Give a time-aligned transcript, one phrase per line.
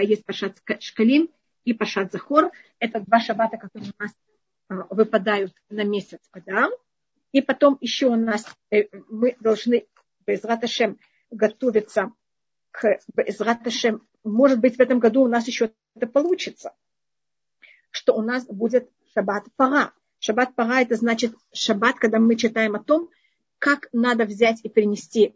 [0.00, 1.30] есть Пашат Шкалим
[1.64, 2.50] и Пашат Захор.
[2.78, 4.12] Это два шаббата, которые у нас
[4.68, 6.70] а, выпадают на месяц Адам.
[7.32, 9.86] И потом еще у нас э, мы должны
[10.26, 10.98] без Раташем
[11.30, 12.12] готовиться
[12.70, 14.06] к без Раташем.
[14.24, 16.74] Может быть, в этом году у нас еще это получится,
[17.90, 19.92] что у нас будет шаббат пара.
[20.18, 23.10] Шаббат пара это значит шаббат, когда мы читаем о том,
[23.58, 25.34] как надо взять и принести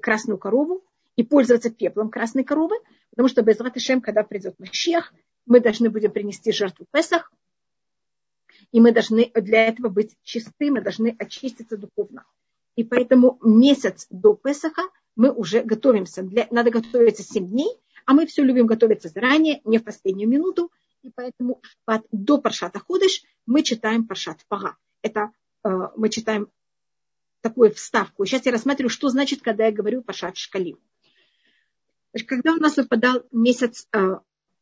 [0.00, 0.84] красную корову
[1.16, 2.76] и пользоваться пеплом красной коровы,
[3.16, 5.14] потому что без Раташем, когда придет Машех,
[5.46, 7.32] мы должны будем принести жертву Песах,
[8.72, 12.26] и мы должны для этого быть чисты, мы должны очиститься духовно.
[12.74, 14.82] И поэтому месяц до Песаха
[15.14, 16.22] мы уже готовимся.
[16.22, 17.70] Для, надо готовиться 7 дней,
[18.04, 20.70] а мы все любим готовиться заранее, не в последнюю минуту.
[21.02, 21.62] И поэтому
[22.12, 24.76] до Паршата Ходыш мы читаем Паршат Пага.
[25.00, 25.30] Это
[25.64, 26.50] э, мы читаем
[27.40, 28.26] такую вставку.
[28.26, 30.78] Сейчас я рассматриваю, что значит, когда я говорю Паршат Шкалим.
[32.16, 33.98] Значит, когда у нас выпадал месяц э,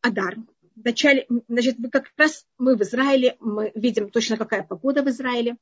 [0.00, 0.38] Адар,
[0.74, 5.56] в начале, значит, как раз мы в Израиле, мы видим точно какая погода в Израиле.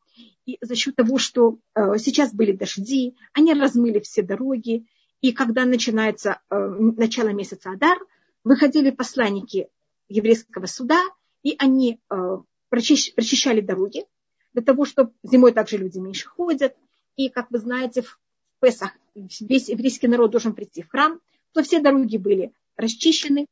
[0.46, 4.86] И за счет того, что э, сейчас были дожди, они размыли все дороги.
[5.20, 7.98] И когда начинается э, начало месяца Адар,
[8.42, 9.68] выходили посланники
[10.08, 10.98] еврейского суда,
[11.42, 12.38] и они э,
[12.70, 14.06] прочищ, прочищали дороги
[14.54, 16.74] для того, чтобы зимой также люди меньше ходят.
[17.16, 18.18] И, как вы знаете, в
[18.60, 21.20] Песах весь еврейский народ должен прийти в храм,
[21.53, 23.47] то все дороги были расчищены,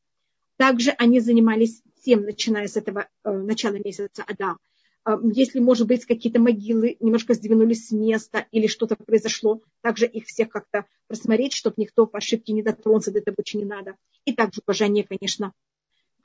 [0.57, 4.57] также они занимались тем, начиная с этого э, начала месяца Адам.
[5.05, 10.25] Э, если, может быть, какие-то могилы немножко сдвинулись с места или что-то произошло, также их
[10.25, 13.95] всех как-то просмотреть, чтобы никто по ошибке не дотронулся, до этого очень не надо.
[14.25, 15.53] И также уважение, конечно,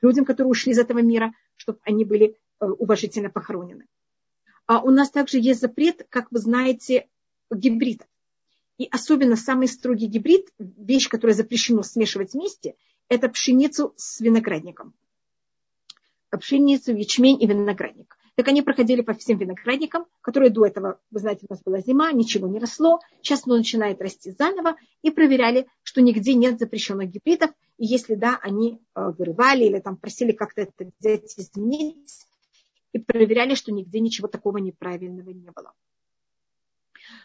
[0.03, 3.87] людям, которые ушли из этого мира, чтобы они были э, уважительно похоронены.
[4.67, 7.07] А у нас также есть запрет, как вы знаете,
[7.51, 8.09] гибридов.
[8.79, 12.75] И особенно самый строгий гибрид, вещь, которая запрещено смешивать вместе,
[13.09, 14.95] это пшеницу с виноградником.
[16.31, 18.17] Пшеницу, ячмень и виноградник.
[18.37, 22.13] Так они проходили по всем виноградникам, которые до этого, вы знаете, у нас была зима,
[22.13, 23.01] ничего не росло.
[23.23, 24.77] Сейчас оно начинает расти заново.
[25.01, 27.51] И проверяли, что нигде нет запрещенных гибридов.
[27.79, 32.27] И если да, они э, вырывали или там просили как-то это взять, изменить.
[32.93, 35.73] И проверяли, что нигде ничего такого неправильного не было.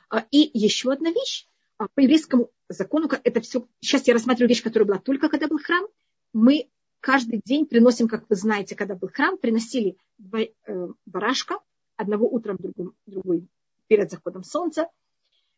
[0.09, 1.47] А, и еще одна вещь.
[1.77, 5.59] А, по еврейскому закону, это все, сейчас я рассматриваю вещь, которая была только когда был
[5.59, 5.87] храм,
[6.33, 6.69] мы
[6.99, 11.59] каждый день приносим, как вы знаете, когда был храм, приносили два э, барашка,
[11.97, 13.47] одного утром, другой, другой
[13.87, 14.87] перед заходом солнца.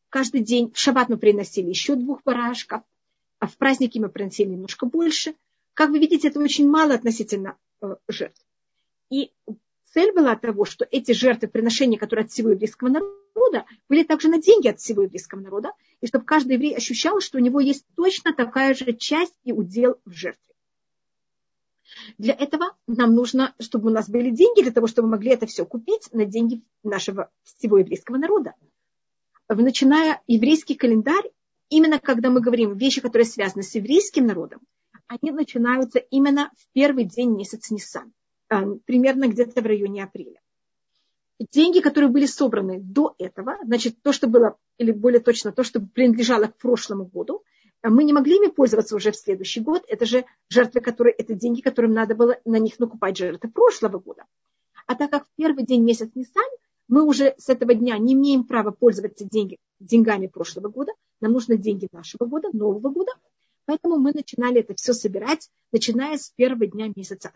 [0.09, 2.84] Каждый день в шаббат мы приносили еще двух барашков,
[3.40, 5.35] а в праздники мы приносили немножко больше.
[5.73, 8.41] Как вы видите, это очень мало относительно э, жертв.
[9.09, 9.31] И
[9.94, 14.42] цель была того, что эти жертвы, приношения, которые от всего еврейского народа, были также на
[14.42, 15.72] деньги от всего еврейского народа,
[16.02, 19.98] и чтобы каждый еврей ощущал, что у него есть точно такая же часть и удел
[20.06, 20.53] в жертве.
[22.18, 25.46] Для этого нам нужно, чтобы у нас были деньги, для того, чтобы мы могли это
[25.46, 28.56] все купить на деньги нашего всего еврейского народа.
[29.48, 31.30] Начиная еврейский календарь,
[31.70, 34.62] именно когда мы говорим вещи, которые связаны с еврейским народом,
[35.08, 38.14] они начинаются именно в первый день месяца Нисан,
[38.86, 40.40] примерно где-то в районе апреля
[41.52, 45.81] деньги, которые были собраны до этого, значит, то, что было, или более точно, то, что
[45.81, 47.44] принадлежало к прошлому году,
[47.84, 49.84] мы не могли ими пользоваться уже в следующий год.
[49.88, 54.24] Это же жертвы, которые, это деньги, которым надо было на них накупать жертвы прошлого года.
[54.88, 56.46] А так как в первый день месяц Нисан,
[56.88, 61.58] мы уже с этого дня не имеем права пользоваться деньги, деньгами прошлого года, нам нужны
[61.58, 63.12] деньги нашего года, нового года.
[63.66, 67.31] Поэтому мы начинали это все собирать, начиная с первого дня месяца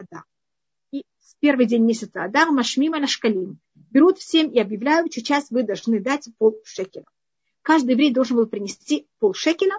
[1.39, 3.59] Первый день месяца Адар, Машмим Алашкалим.
[3.91, 7.05] Берут всем и объявляют, что сейчас вы должны дать пол шекеля.
[7.61, 9.75] Каждый еврей должен был принести пол шекеля,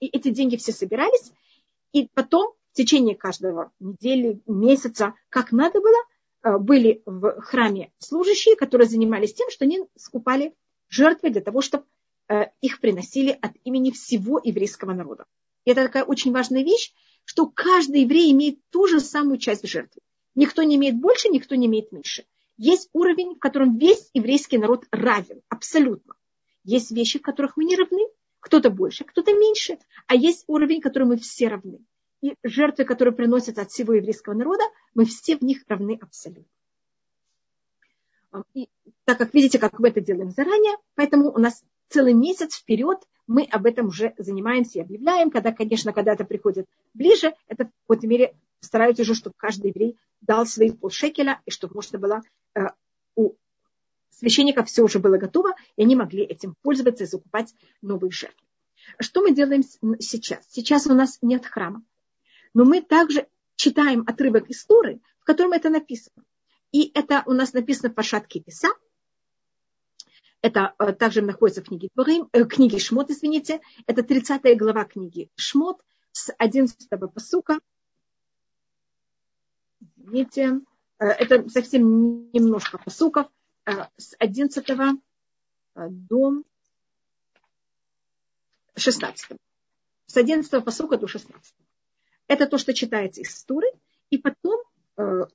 [0.00, 1.32] и эти деньги все собирались,
[1.92, 5.96] и потом в течение каждого недели, месяца, как надо было,
[6.42, 10.54] э, были в храме служащие, которые занимались тем, что они скупали
[10.88, 11.84] жертвы для того, чтобы
[12.28, 15.24] э, их приносили от имени всего еврейского народа.
[15.64, 16.92] И это такая очень важная вещь,
[17.24, 20.02] что каждый еврей имеет ту же самую часть в жертве.
[20.40, 22.24] Никто не имеет больше, никто не имеет меньше.
[22.56, 26.14] Есть уровень, в котором весь еврейский народ равен, абсолютно.
[26.64, 28.08] Есть вещи, в которых мы не равны,
[28.38, 29.76] кто-то больше, кто-то меньше,
[30.06, 31.80] а есть уровень, в котором мы все равны.
[32.22, 34.64] И жертвы, которые приносятся от всего еврейского народа,
[34.94, 36.46] мы все в них равны абсолютно.
[38.54, 38.70] И
[39.04, 43.44] так как видите, как мы это делаем заранее, поэтому у нас целый месяц вперед мы
[43.44, 45.30] об этом уже занимаемся и объявляем.
[45.30, 49.96] Когда, конечно, когда это приходит ближе, это в какой-то мере стараются уже, чтобы каждый еврей
[50.20, 52.22] дал свои полшекеля, и чтобы можно было
[52.54, 52.66] э,
[53.16, 53.34] у
[54.10, 58.46] священников все уже было готово, и они могли этим пользоваться и закупать новые жертвы.
[58.98, 59.62] Что мы делаем
[59.98, 60.46] сейчас?
[60.48, 61.82] Сейчас у нас нет храма.
[62.54, 66.24] но мы также читаем отрывок из Торы, в котором это написано.
[66.72, 68.68] И это у нас написано по шатке Писа.
[70.42, 73.60] Это э, также находится в книге, Творим, э, книге Шмот, извините.
[73.86, 77.58] Это 30 глава книги Шмот с 11 посука.
[80.02, 80.60] Извините.
[80.98, 83.26] Э, это совсем немножко посуков.
[83.66, 84.66] Э, с 11
[85.74, 86.42] до
[88.76, 89.30] 16.
[90.06, 91.54] С 11 посука до 16.
[92.26, 93.68] Это то, что читается из Туры.
[94.10, 94.60] И потом,
[94.96, 95.26] э,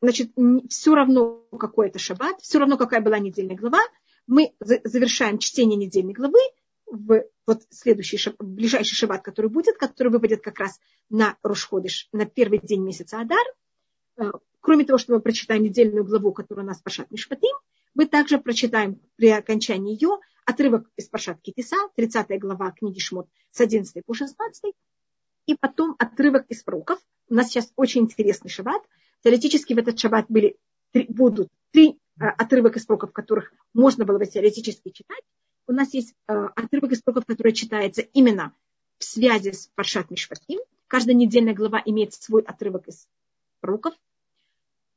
[0.00, 0.32] значит,
[0.68, 3.80] все равно какой это шаббат, все равно какая была недельная глава,
[4.26, 6.38] мы завершаем чтение недельной главы
[6.86, 10.78] в вот следующий, в ближайший шаббат, который будет, который выпадет как раз
[11.08, 13.44] на Рошходыш, на первый день месяца Адар.
[14.20, 17.56] Э, кроме того, что мы прочитаем недельную главу, которая у нас Пашат Мишпатим,
[17.94, 23.60] мы также прочитаем при окончании ее отрывок из Пашат Китиса, 30 глава книги Шмот с
[23.60, 24.74] 11 по 16,
[25.46, 26.98] и потом отрывок из пророков.
[27.28, 28.82] У нас сейчас очень интересный шаббат.
[29.24, 30.56] Теоретически в этот шаббат были,
[31.08, 35.22] будут три э, отрывок из пророков, которых можно было бы теоретически читать.
[35.66, 38.52] У нас есть э, отрывок из пророков, который читается именно
[38.98, 40.60] в связи с Паршат Мишпатим.
[40.88, 43.08] Каждая недельная глава имеет свой отрывок из
[43.60, 43.94] пророков.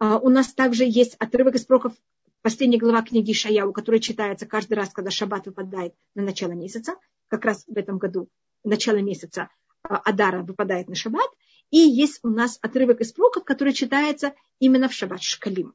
[0.03, 1.93] Э, у нас также есть отрывок из пророков
[2.41, 6.95] последняя глава книги Шаяу, которая читается каждый раз, когда шаббат выпадает на начало месяца.
[7.29, 8.27] Как раз в этом году
[8.65, 9.49] начало месяца
[9.81, 11.29] а, Адара выпадает на шаббат.
[11.71, 15.73] И есть у нас отрывок из пророков, который читается именно в шаббат Шкалим.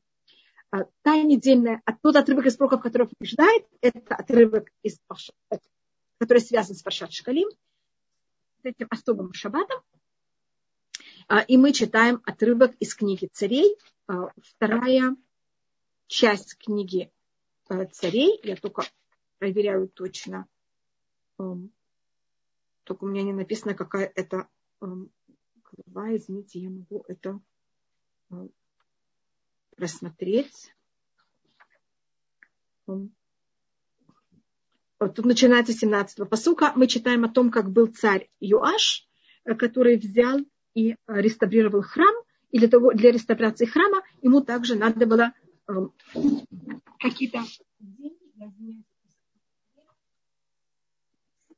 [0.70, 4.98] А, та недельная, а тот отрывок из пророков, который побеждает, это отрывок, из,
[6.18, 7.48] который связан с Паршат Шкалим,
[8.62, 9.80] с этим особым шаббатом.
[11.28, 13.74] А, и мы читаем отрывок из книги царей,
[14.08, 15.16] вторая
[16.06, 17.12] часть книги
[17.68, 18.82] э, царей, я только
[19.38, 20.46] проверяю точно,
[21.38, 21.70] эм,
[22.84, 24.48] только у меня не написано, какая это
[24.80, 25.10] эм,
[25.86, 27.38] глава, извините, я могу это
[28.30, 28.48] э,
[29.76, 30.74] рассмотреть.
[32.86, 33.14] Эм,
[34.98, 36.72] тут начинается 17-го посука.
[36.74, 39.06] Мы читаем о том, как был царь Юаш,
[39.44, 40.40] э, который взял
[40.72, 42.14] и реставрировал храм.
[42.50, 45.32] И для, того, для реставрации храма ему также надо было
[46.98, 47.42] какие-то
[47.78, 48.82] деньги,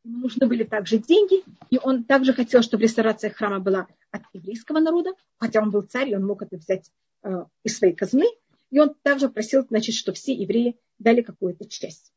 [0.02, 5.10] нужны были также деньги, и он также хотел, чтобы реставрация храма была от еврейского народа,
[5.36, 6.90] хотя он был царь, и он мог это взять
[7.22, 8.26] э, из своей казны,
[8.70, 12.12] и он также просил, значит, что все евреи дали какую-то часть.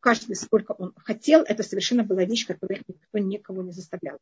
[0.00, 4.18] Каждый, сколько он хотел, это совершенно была вещь, которую никто никого не заставлял.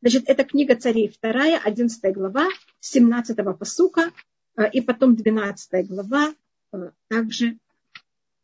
[0.00, 2.48] Значит, это книга царей вторая, 11 глава,
[2.80, 4.10] 17 посука,
[4.56, 6.34] а, и потом 12 глава,
[6.72, 7.58] а, также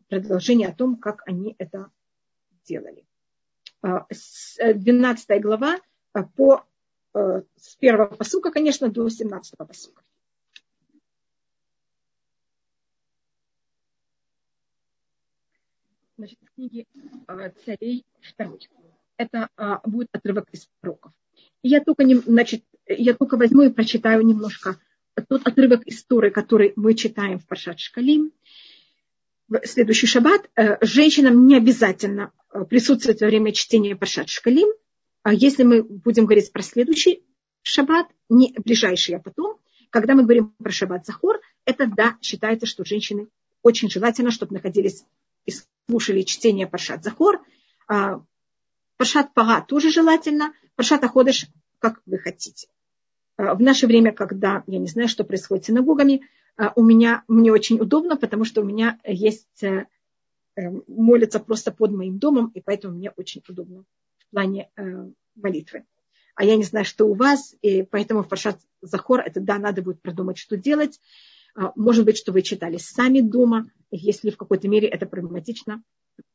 [0.08, 1.90] продолжение о том, как они это
[2.64, 3.06] делали.
[3.82, 5.80] 12 а, глава
[6.34, 6.62] по,
[7.14, 10.02] с первого посука, конечно, до 17 посука.
[16.18, 16.86] Значит, в книге
[17.64, 18.68] царей второй.
[19.16, 19.48] Это
[19.84, 21.12] будет отрывок из пророков.
[21.62, 24.78] Я только, не, значит, я только возьму и прочитаю немножко
[25.28, 28.32] тот отрывок истории, который мы читаем в Паршат Шкалим,
[29.48, 34.68] в следующий шаббат, э, женщинам не обязательно э, присутствовать во время чтения Паршат Шкалим.
[35.22, 37.22] А если мы будем говорить про следующий
[37.62, 39.58] шаббат, не ближайший, а потом,
[39.90, 43.28] когда мы говорим про шаббат Захор, это да, считается, что женщины
[43.62, 45.04] очень желательно, чтобы находились
[45.44, 45.52] и
[45.88, 47.44] слушали чтение Паршат Захор.
[47.88, 48.20] А,
[48.96, 51.46] Паршат Пага тоже желательно, Паршат Аходыш,
[51.78, 52.68] как вы хотите.
[53.36, 56.22] А, в наше время, когда я не знаю, что происходит с синагогами,
[56.56, 59.86] а, у меня, мне очень удобно, потому что у меня есть э,
[60.56, 63.84] э, молится просто под моим домом, и поэтому мне очень удобно
[64.18, 65.84] в плане э, молитвы.
[66.34, 69.82] А я не знаю, что у вас, и поэтому в Паршат Захор это да, надо
[69.82, 71.00] будет продумать, что делать.
[71.54, 75.82] А, может быть, что вы читали сами дома, если в какой-то мере это проблематично,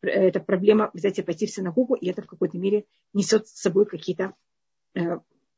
[0.01, 3.85] это проблема взять и пойти в синагогу, и это в какой-то мере несет с собой
[3.85, 4.33] какие-то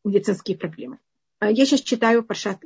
[0.03, 0.99] медицинские проблемы.
[1.39, 2.59] А, я сейчас читаю Пашат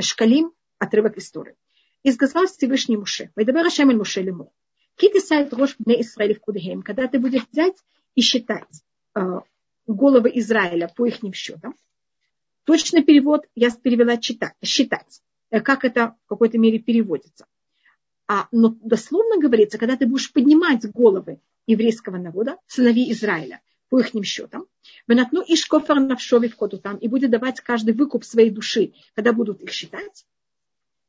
[0.00, 1.56] Шкалим, отрывок истории.
[2.02, 4.52] И сказал Всевышний Муше, «Вайдабер Ашем эль Муше лему,
[4.96, 7.76] кити сайт рош бне Исраиль в Кудхем, когда ты будешь взять
[8.14, 8.82] и считать
[9.14, 9.20] э,
[9.86, 11.74] головы Израиля по их счетам,
[12.64, 17.46] точный перевод я перевела читать, считать, э, как это в какой-то мере переводится.
[18.26, 24.24] А, но дословно говорится, когда ты будешь поднимать головы еврейского народа, сыновей Израиля, по их
[24.24, 24.66] счетам.
[25.06, 29.62] Вынатну и шкофер навшови входу там, и будет давать каждый выкуп своей души, когда будут
[29.62, 30.26] их считать.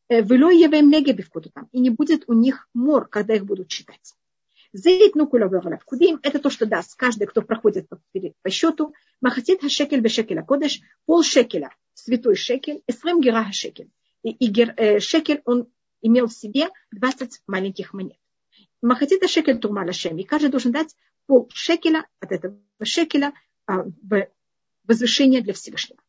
[0.07, 4.13] Вело евем негеби входу там, и не будет у них мор, когда их будут считать.
[4.71, 7.99] Зейт ну кудим– это то, что даст каждый, кто проходит по,
[8.41, 8.93] по счету.
[9.21, 13.89] Махатит хашекель бешекеля кодеш, пол шекеля, святой шекель, эсрем гера шекель.
[14.21, 15.67] И, и гер, э, шекель, он
[16.01, 18.17] имел в себе 20 маленьких монет.
[18.81, 20.17] Махатита шекель турма лашем.
[20.17, 23.33] И каждый должен дать пол шекеля от этого шекеля
[23.65, 24.27] а, в
[24.83, 25.99] возвышение для Всевышнего.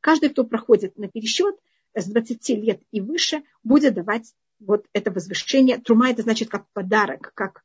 [0.00, 1.56] Каждый, кто проходит на пересчет
[1.94, 5.78] с 20 лет и выше, будет давать вот это возвышение.
[5.78, 7.62] Трума это значит как подарок, как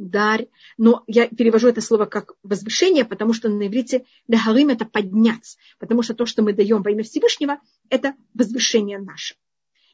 [0.00, 0.46] дар.
[0.78, 5.58] Но я перевожу это слово как возвышение, потому что на иврите лехарим это поднять.
[5.78, 9.36] Потому что то, что мы даем во имя Всевышнего, это возвышение наше.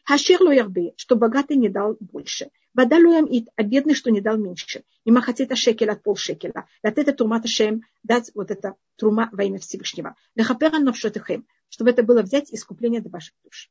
[0.04, 2.50] Хашир ярбе, что богатый не дал больше.
[2.75, 4.84] Бадалуям ит, а бедный, что не дал меньше.
[5.04, 6.66] И махатета шекеля от полшекеля.
[6.82, 10.14] От это турмата шем, дать вот это трума во имя Всевышнего.
[10.36, 13.68] Лехапера навшотыхем, чтобы это было взять искупление для ваших душ.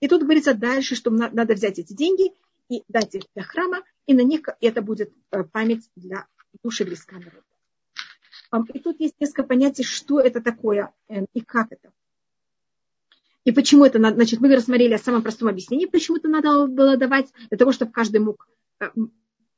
[0.00, 2.32] И тут говорится дальше, что надо взять эти деньги
[2.70, 6.26] и дать их для храма, и на них это будет э, память для
[6.62, 7.44] души близка народа.
[8.72, 11.92] И тут есть несколько понятий, что это такое эм, и как это.
[13.44, 16.96] И почему это надо, значит, мы рассмотрели о самом простом объяснении, почему это надо было
[16.96, 18.48] давать, для того, чтобы каждый мог,
[18.80, 18.90] э,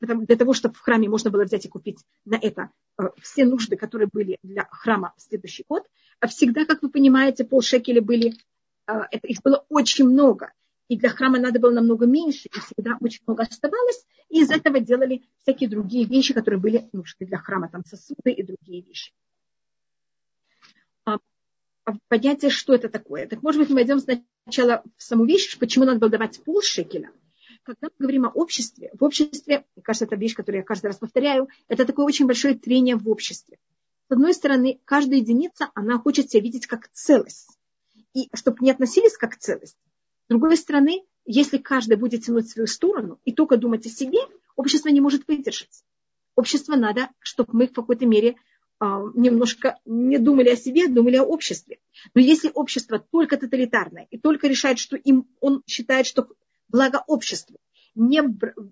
[0.01, 3.77] для того, чтобы в храме можно было взять и купить на это э, все нужды,
[3.77, 5.87] которые были для храма в следующий год.
[6.21, 8.35] А всегда, как вы понимаете, полшекеля были,
[8.87, 10.53] это, их было очень много.
[10.89, 14.05] И для храма надо было намного меньше, и всегда очень много оставалось.
[14.29, 18.43] И из этого делали всякие другие вещи, которые были нужны для храма, там сосуды и
[18.43, 19.13] другие вещи
[22.09, 23.27] понятие, что это такое.
[23.27, 27.11] Так, может быть, мы войдем сначала в саму вещь, почему надо было давать пол шекеля.
[27.65, 30.99] Когда мы говорим о обществе, в обществе, мне кажется, это вещь, которую я каждый раз
[30.99, 33.59] повторяю, это такое очень большое трение в обществе.
[34.09, 37.57] С одной стороны, каждая единица, она хочет себя видеть как целость.
[38.15, 39.77] И чтобы не относились как целость.
[40.33, 44.19] Другой стороны, если каждый будет тянуть свою сторону и только думать о себе,
[44.57, 45.85] общество не может выдержать.
[46.37, 48.37] Общество надо, чтобы мы в какой-то мере
[48.79, 51.81] а, немножко не думали о себе, думали о обществе.
[52.15, 56.27] Но если общество только тоталитарное и только решает, что им, он считает, что
[56.69, 57.59] благо обществу,
[57.95, 58.23] не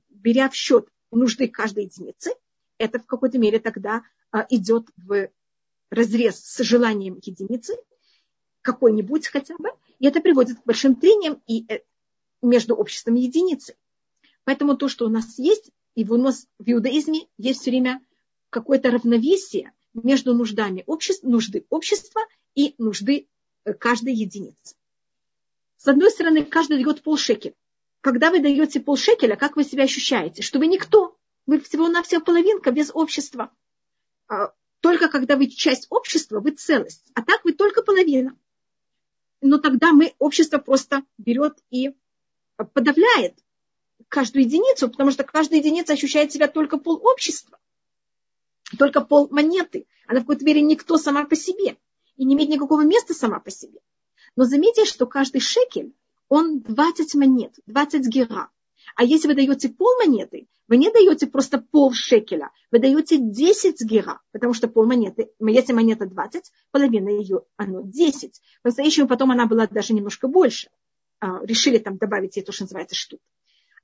[0.09, 2.31] беря в счет нужды каждой единицы,
[2.79, 5.29] это в какой-то мере тогда а, идет в
[5.91, 7.77] разрез с желанием единицы,
[8.63, 11.81] какой-нибудь хотя бы, и это приводит к большим трениям и э,
[12.43, 13.77] между обществом и единицей.
[14.45, 18.01] Поэтому то, что у нас есть, и у нас в иудаизме есть все время
[18.51, 22.21] какое-то равновесие между нуждами общества, нужды общества
[22.55, 23.29] и нужды
[23.65, 24.77] э, каждой единицы.
[25.77, 27.55] С одной стороны, каждый дает полшекеля.
[28.01, 30.43] Когда вы даете полшекеля, как вы себя ощущаете?
[30.43, 31.17] Что вы никто.
[31.47, 33.51] Вы всего-навсего половинка без общества.
[34.29, 37.11] А, только когда вы часть общества, вы целость.
[37.15, 38.37] А так вы только половина.
[39.41, 41.95] Но тогда мы, общество просто берет и
[42.57, 43.39] подавляет
[44.09, 47.59] каждую единицу, потому что каждая единица ощущает себя только пол общества
[48.77, 49.87] только пол монеты.
[50.07, 51.77] Она в какой-то мере никто сама по себе
[52.17, 53.81] и не имеет никакого места сама по себе.
[54.37, 55.93] Но заметьте, что каждый шекель,
[56.29, 58.51] он 20 монет, 20 гера.
[58.97, 63.81] А если вы даете пол монеты, вы не даете просто пол шекеля, вы даете 10
[63.83, 68.41] гера, потому что пол монеты, если монета 20, половина ее, оно 10.
[68.63, 70.69] По-настоящему потом она была даже немножко больше.
[71.21, 73.21] А, решили там добавить ей то, что называется штук.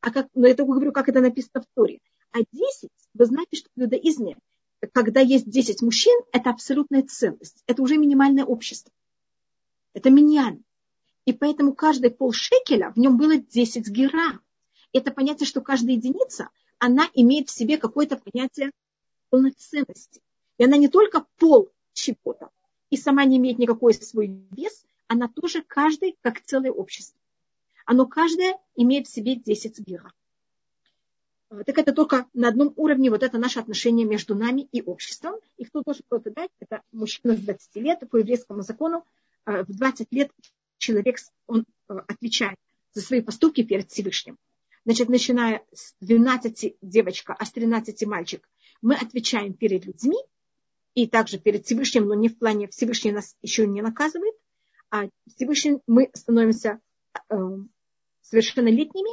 [0.01, 2.01] А как, но я только говорю, как это написано в Торе.
[2.33, 4.37] А 10, вы знаете, что в иудаизме
[4.93, 7.63] когда есть 10 мужчин, это абсолютная ценность.
[7.67, 8.93] Это уже минимальное общество.
[9.95, 10.63] Это миньян.
[11.25, 14.41] И поэтому каждый полшекеля, в нем было 10 гера.
[14.97, 16.49] Это понятие, что каждая единица,
[16.79, 18.71] она имеет в себе какое-то понятие
[19.29, 20.23] полноценности.
[20.57, 22.49] И она не только пол чего-то,
[22.89, 27.21] и сама не имеет никакой свой вес, она тоже каждый как целое общество.
[27.85, 30.13] Оно каждое имеет в себе 10 гера.
[31.51, 35.35] Э, так это только на одном уровне вот это наше отношение между нами и обществом.
[35.59, 39.05] И кто должен кто-то дать, это мужчина с 20 лет, по еврейскому закону,
[39.45, 40.31] э, в 20 лет
[40.79, 42.59] человек, он э, отвечает
[42.95, 44.39] за свои поступки перед Всевышним.
[44.87, 48.49] Значит, начиная с 12 девочка, а с 13 мальчик,
[48.81, 50.17] мы отвечаем перед людьми
[50.95, 54.37] и также перед Всевышним, но не в плане Всевышний нас еще не наказывает,
[54.91, 56.81] а Всевышний мы становимся
[58.23, 59.11] совершеннолетними,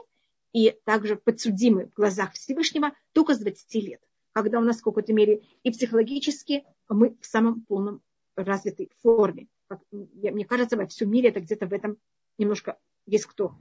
[0.53, 4.01] и также подсудимы в глазах Всевышнего только с 20 лет,
[4.31, 8.03] когда у нас в какой-то мере и психологически мы в самом полном
[8.35, 9.47] развитой форме.
[9.91, 11.97] Мне кажется, во всем мире это где-то в этом
[12.37, 12.77] немножко
[13.07, 13.55] есть кто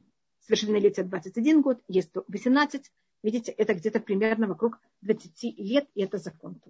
[0.46, 2.90] совершеннолетие 21 год, есть кто 18.
[3.22, 6.60] Видите, это где-то примерно вокруг 20 лет, и это закон.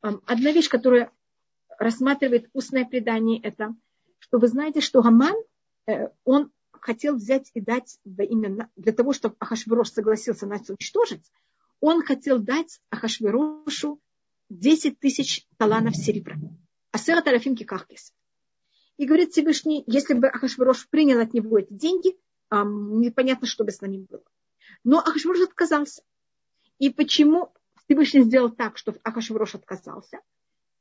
[0.00, 1.10] Одна вещь, которая
[1.78, 3.74] рассматривает устное предание, это,
[4.18, 5.34] что вы знаете, что Гаман,
[5.86, 11.24] э, он хотел взять и дать именно для того, чтобы Ахашвирош согласился нас уничтожить,
[11.80, 14.00] он хотел дать Ахашвирошу
[14.50, 16.36] 10 тысяч таланов серебра.
[16.92, 18.12] А сера тарафим кикахкис.
[18.96, 22.16] И говорит Всевышний, если бы Ахашвирош принял от него эти деньги,
[22.50, 24.22] непонятно, что бы с нами было.
[24.84, 26.02] Но Ахашвирош отказался.
[26.78, 27.52] И почему
[27.84, 30.20] Всевышний сделал так, что Ахашвирош отказался?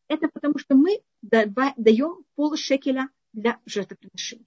[0.08, 4.46] Это потому, что мы даем пол шекеля для жертвоприношения.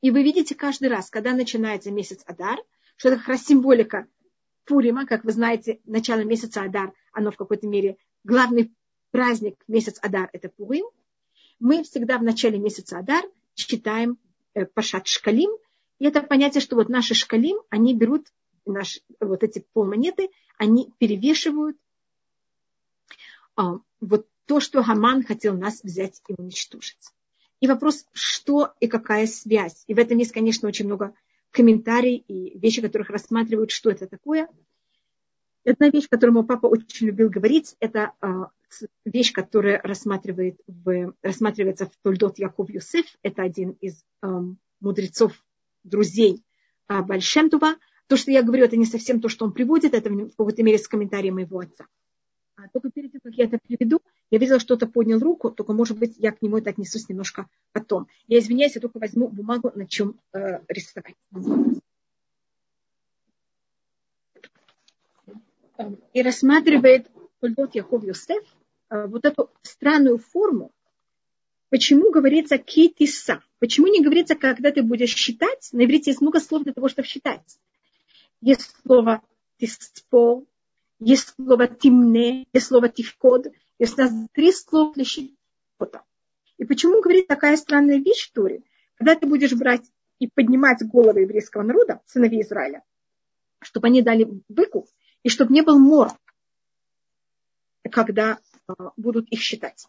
[0.00, 2.58] И вы видите каждый раз, когда начинается месяц Адар,
[2.96, 4.06] что это как раз символика
[4.64, 8.74] Пурима, как вы знаете, начало месяца Адар, оно в какой-то мере главный
[9.10, 10.86] праздник месяц Адар– это Пурим.
[11.58, 14.18] Мы всегда в начале месяца Адар читаем
[14.54, 15.50] э, Пашат Шкалим,
[15.98, 18.26] и это понятие, что вот наши шкалим, они берут
[18.66, 21.76] наш, вот эти полмонеты, они перевешивают
[23.54, 27.12] а, вот то, что Хаман хотел нас взять и уничтожить.
[27.60, 29.84] И вопрос, что и какая связь.
[29.86, 31.14] И в этом есть, конечно, очень много
[31.50, 34.48] комментариев и вещи, которых рассматривают, что это такое.
[35.64, 38.50] Одна вещь, которую мой папа очень любил говорить, это а,
[39.04, 43.06] вещь, которая рассматривает в, рассматривается в Тольдот Яков Юсеф.
[43.22, 44.04] Это один из
[44.80, 45.32] мудрецов,
[45.86, 46.42] друзей
[46.88, 47.76] uh, Бальшемтува.
[48.06, 50.78] То, что я говорю, это не совсем то, что он приводит, это в какой-то мере
[50.78, 51.86] с комментарием моего отца.
[52.56, 54.00] А только перед тем, как я это приведу,
[54.30, 57.48] я видела, что кто-то поднял руку, только, может быть, я к нему это отнесусь немножко
[57.72, 58.08] потом.
[58.28, 61.16] Я извиняюсь, я только возьму бумагу, на чем э, рисовать.
[66.14, 68.42] И рассматривает Польдот Яхов Йосеф
[68.90, 70.72] э, вот эту странную форму,
[71.68, 76.64] почему говорится китиса, почему не говорится, когда ты будешь считать, на иврите есть много слов
[76.64, 77.58] для того, чтобы считать.
[78.40, 79.22] Есть слово
[79.58, 80.46] тиспол,
[80.98, 83.46] есть слово тимне, есть слово тивкод,
[83.78, 86.04] есть у нас три слова для счета.
[86.58, 88.62] И почему говорит такая странная вещь в Туре?
[88.96, 89.84] Когда ты будешь брать
[90.18, 92.82] и поднимать головы еврейского народа, сыновей Израиля,
[93.60, 94.88] чтобы они дали выкуп,
[95.22, 96.12] и чтобы не был мор,
[97.90, 99.86] когда а, будут их считать.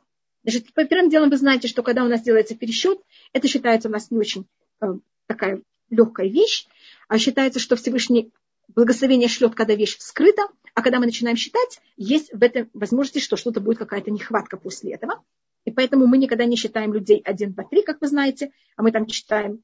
[0.47, 3.01] Значит, по первым делом вы знаете, что когда у нас делается пересчет,
[3.33, 4.47] это считается у нас не очень
[4.79, 4.93] а,
[5.25, 6.67] такая легкая вещь,
[7.09, 8.31] а считается, что Всевышний
[8.69, 13.35] благословение шлет, когда вещь скрыта, а когда мы начинаем считать, есть в этом возможности, что
[13.35, 15.21] что-то будет какая-то нехватка после этого.
[15.65, 18.93] И поэтому мы никогда не считаем людей один, два, три, как вы знаете, а мы
[18.93, 19.63] там считаем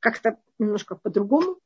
[0.00, 1.60] как-то немножко по-другому.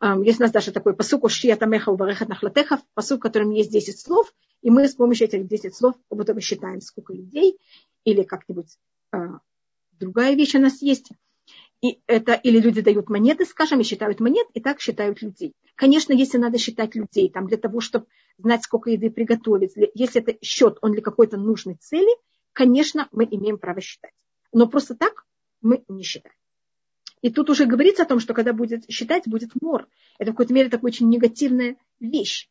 [0.00, 3.98] Есть у нас даже такой посук «Ушия тамеха убарехат нахлатеха», посук, в котором есть 10
[3.98, 4.32] слов,
[4.62, 7.58] и мы с помощью этих 10 слов бы считаем, сколько людей,
[8.04, 8.78] или как-нибудь
[9.10, 9.40] а,
[9.98, 11.10] другая вещь у нас есть–
[11.80, 15.54] и это или люди дают монеты, скажем, и считают монет, и так считают людей.
[15.76, 18.06] Конечно, если надо считать людей, там, для того, чтобы
[18.36, 22.10] знать, сколько еды приготовить, если это счет, он для какой-то нужной цели,
[22.52, 24.12] конечно, мы имеем право считать.
[24.52, 25.24] Но просто так
[25.60, 26.34] мы не считаем.
[27.22, 29.88] И тут уже говорится о том, что когда будет считать, будет мор.
[30.18, 32.48] Это в какой-то мере такая очень негативная вещь.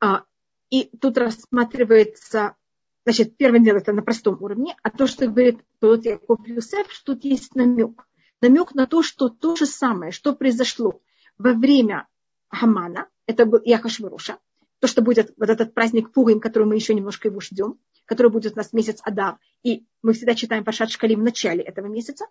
[0.00, 0.24] А,
[0.70, 2.56] и тут рассматривается
[3.04, 7.14] Значит, первое дело это на простом уровне, а то, что говорит тот Яков Юсеф, что
[7.14, 8.06] тут есть намек.
[8.40, 11.00] Намек на то, что то же самое, что произошло
[11.38, 12.06] во время
[12.48, 14.38] Хамана, это был Яхашвируша,
[14.80, 18.52] то, что будет вот этот праздник Пурим, который мы еще немножко его ждем, который будет
[18.52, 22.26] у нас месяц Адав, и мы всегда читаем Пашат Шкалим в начале этого месяца.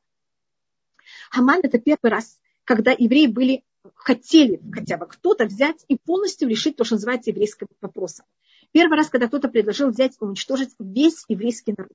[1.29, 3.63] Хаман это первый раз, когда евреи были,
[3.95, 8.25] хотели хотя бы кто-то взять и полностью решить то, что называется еврейским вопросом.
[8.71, 11.93] Первый раз, когда кто-то предложил взять и уничтожить весь еврейский народ.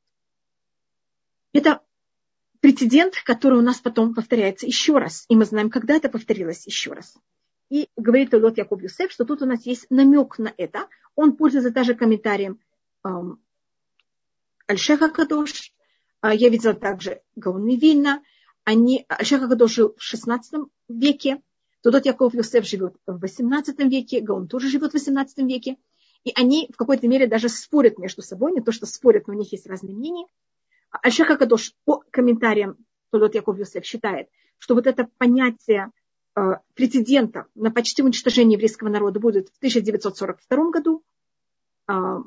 [1.53, 1.83] Это
[2.61, 5.25] прецедент, который у нас потом повторяется еще раз.
[5.29, 7.15] И мы знаем, когда это повторилось еще раз.
[7.71, 10.89] И говорит Лот Яков Юсеф, что тут у нас есть намек на это.
[11.15, 12.59] Он пользуется даже комментарием
[13.05, 13.41] эм,
[14.67, 15.73] Альшеха Кадош.
[16.21, 18.23] А, я видела также Гаон Вильна.
[18.65, 20.55] Они, Кадош жил в 16
[20.89, 21.43] веке.
[21.83, 24.21] Тудот Яков Юсеф живет в 18 веке.
[24.21, 25.77] Гаон тоже живет в 18 веке.
[26.25, 29.37] И они в какой-то мере даже спорят между собой, не то что спорят, но у
[29.37, 30.27] них есть разные мнения.
[30.91, 32.79] Альшеха Кадош по комментариям
[33.11, 35.91] Толот Яков Юсеф считает, что вот это понятие
[36.35, 36.41] э,
[36.73, 41.05] прецедента на почти уничтожение еврейского народа будет в 1942 году.
[41.89, 42.23] Э,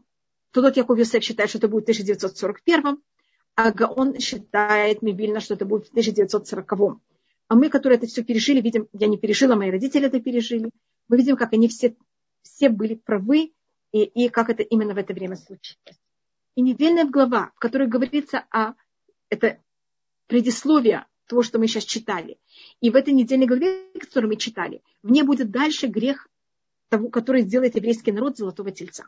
[0.51, 3.01] Толот Яков Юсеф считает, что это будет в 1941,
[3.57, 7.01] а Гаон считает Мибильно, что это будет в 1940.
[7.47, 10.69] А мы, которые это все пережили, видим, я не пережила, мои родители это пережили,
[11.07, 11.95] мы видим, как они все,
[12.43, 13.53] все были правы,
[13.91, 15.99] и, и как это именно в это время случилось.
[16.53, 18.73] И недельная глава, в которой говорится о
[19.29, 19.59] это
[20.27, 22.37] предисловие того, что мы сейчас читали.
[22.79, 26.29] И в этой недельной главе, которую мы читали, в ней будет дальше грех
[26.89, 29.07] того, который сделает еврейский народ золотого тельца.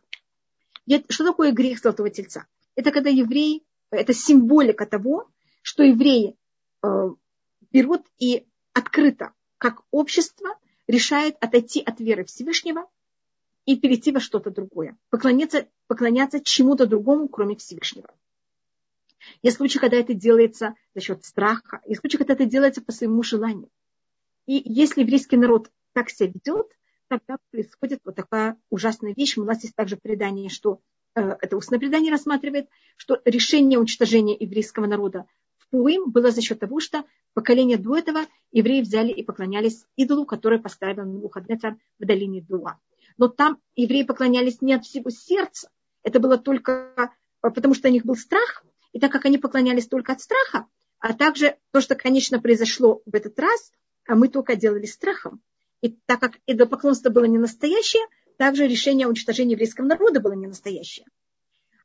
[1.07, 2.47] Что такое грех золотого тельца?
[2.75, 5.29] Это когда евреи, это символика того,
[5.61, 6.35] что евреи
[6.83, 7.09] э,
[7.71, 12.87] берут и открыто, как общество, решает отойти от веры Всевышнего
[13.65, 14.97] и перейти во что-то другое.
[15.09, 18.09] Поклоняться, поклоняться чему-то другому, кроме Всевышнего.
[19.41, 21.81] Есть случаи, когда это делается за счет страха.
[21.85, 23.69] Есть случаи, когда это делается по своему желанию.
[24.45, 26.71] И если еврейский народ так себя ведет,
[27.07, 29.37] тогда происходит вот такая ужасная вещь.
[29.37, 30.81] У нас есть также предание, что
[31.15, 35.25] это устное предание рассматривает, что решение уничтожения еврейского народа
[35.57, 40.25] в Пуим было за счет того, что поколение до этого евреи взяли и поклонялись идолу,
[40.25, 42.79] который поставил Навуходнецар в долине Дуа.
[43.17, 45.69] Но там евреи поклонялись не от всего сердца.
[46.03, 48.63] Это было только э, потому, что у них был страх.
[48.93, 50.67] И так как они поклонялись только от страха,
[50.99, 53.71] а также то, что, конечно, произошло в этот раз,
[54.07, 55.41] а мы только делали страхом.
[55.81, 58.03] И так как идолопоклонство было не настоящее,
[58.39, 61.05] также решение о уничтожении еврейского народа было не настоящее.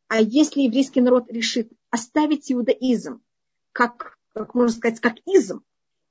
[0.06, 3.20] А если еврейский народ решит оставить иудаизм,
[3.72, 5.64] как, как можно сказать, как изм,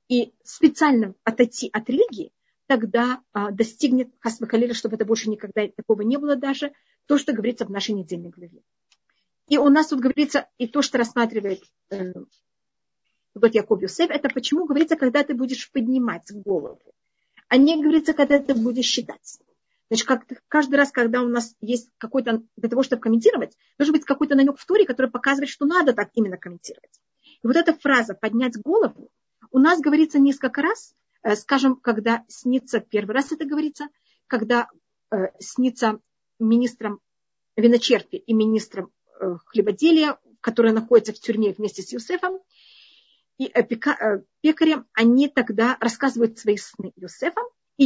[0.10, 2.34] и специально отойти от религии,
[2.68, 6.74] тогда а, достигнет Хасмакалиля, чтобы это больше никогда такого не было даже,
[7.06, 8.64] то, что говорится в нашей недельной главе.
[9.48, 12.12] И у нас тут говорится, и то, что рассматривает э,
[13.34, 16.82] вот Яков Юсеф, это почему говорится, когда ты будешь поднимать голову
[17.54, 19.40] а не говорится, когда ты будешь считать.
[19.90, 24.06] Значит, как, каждый раз, когда у нас есть какой-то, для того, чтобы комментировать, должен быть
[24.06, 27.00] какой-то намек в туре, который показывает, что надо так именно комментировать.
[27.44, 29.12] И вот эта фраза «поднять голову»
[29.52, 33.88] у нас говорится несколько раз, э, скажем, когда снится, первый раз это говорится,
[34.28, 34.68] когда
[35.12, 36.00] э, снится
[36.40, 37.00] министром
[37.56, 42.40] виночерпи и министром э, хлебоделия, которые находятся в тюрьме вместе с Юсефом,
[43.38, 47.46] и э, э, пекарям, они тогда рассказывают свои сны Йосефам,
[47.78, 47.86] и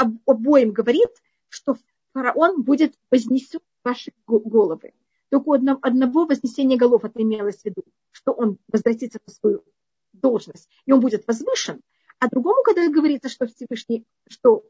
[0.00, 1.10] Йосеф обоим говорит,
[1.48, 1.76] что
[2.12, 4.92] фараон будет вознесен ваши головы.
[5.30, 9.64] Только у одного вознесения голов это имелось в виду, что он возвратится на свою
[10.12, 11.80] должность, и он будет возвышен,
[12.18, 14.64] а другому, когда говорится, что Всевышний, что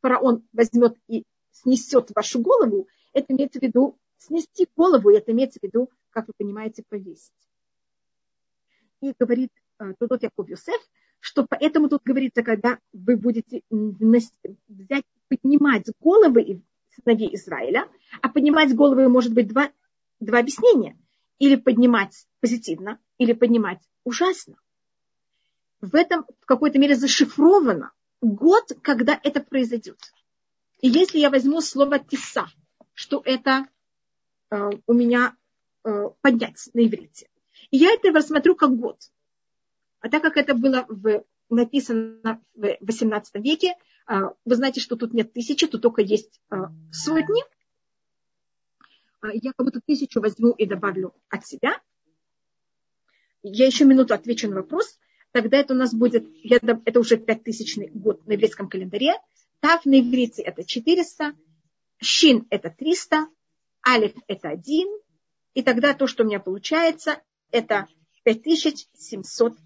[0.00, 5.60] фараон возьмет и снесет вашу голову, это имеется в виду снести голову, и это имеется
[5.60, 7.32] в виду, как вы понимаете, повесить
[9.00, 10.80] и говорит э, тот Яков Юсеф,
[11.26, 16.62] что поэтому тут говорится, когда вы будете взять, поднимать головы
[16.94, 17.88] сыновей Израиля,
[18.22, 19.72] а поднимать головы может быть два,
[20.20, 20.96] два объяснения.
[21.40, 24.54] Или поднимать позитивно, или поднимать ужасно.
[25.80, 29.98] В этом в какой-то мере зашифровано год, когда это произойдет.
[30.80, 32.46] И если я возьму слово «тиса»,
[32.94, 33.66] что это
[34.50, 35.34] э, у меня
[35.82, 37.28] э, поднять на иврите,
[37.72, 38.98] я это рассмотрю как год.
[40.00, 43.74] А так как это было в, написано в 18 веке,
[44.06, 47.42] а, вы знаете, что тут нет тысячи, тут только есть а, сотни.
[49.20, 51.80] А, я как будто тысячу возьму и добавлю от себя.
[53.42, 54.98] Я еще минуту отвечу на вопрос.
[55.32, 59.14] Тогда это у нас будет, это уже пятитысячный год на еврейском календаре.
[59.60, 61.34] Тав на иврите это 400,
[61.98, 63.28] Шин это 300,
[63.86, 64.88] Алиф это 1.
[65.54, 67.88] И тогда то, что у меня получается, это
[68.24, 69.65] 5701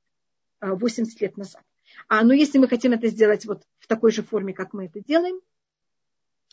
[0.59, 1.61] 80 лет назад.
[2.07, 4.99] А, но если мы хотим это сделать вот в такой же форме, как мы это
[4.99, 5.39] делаем,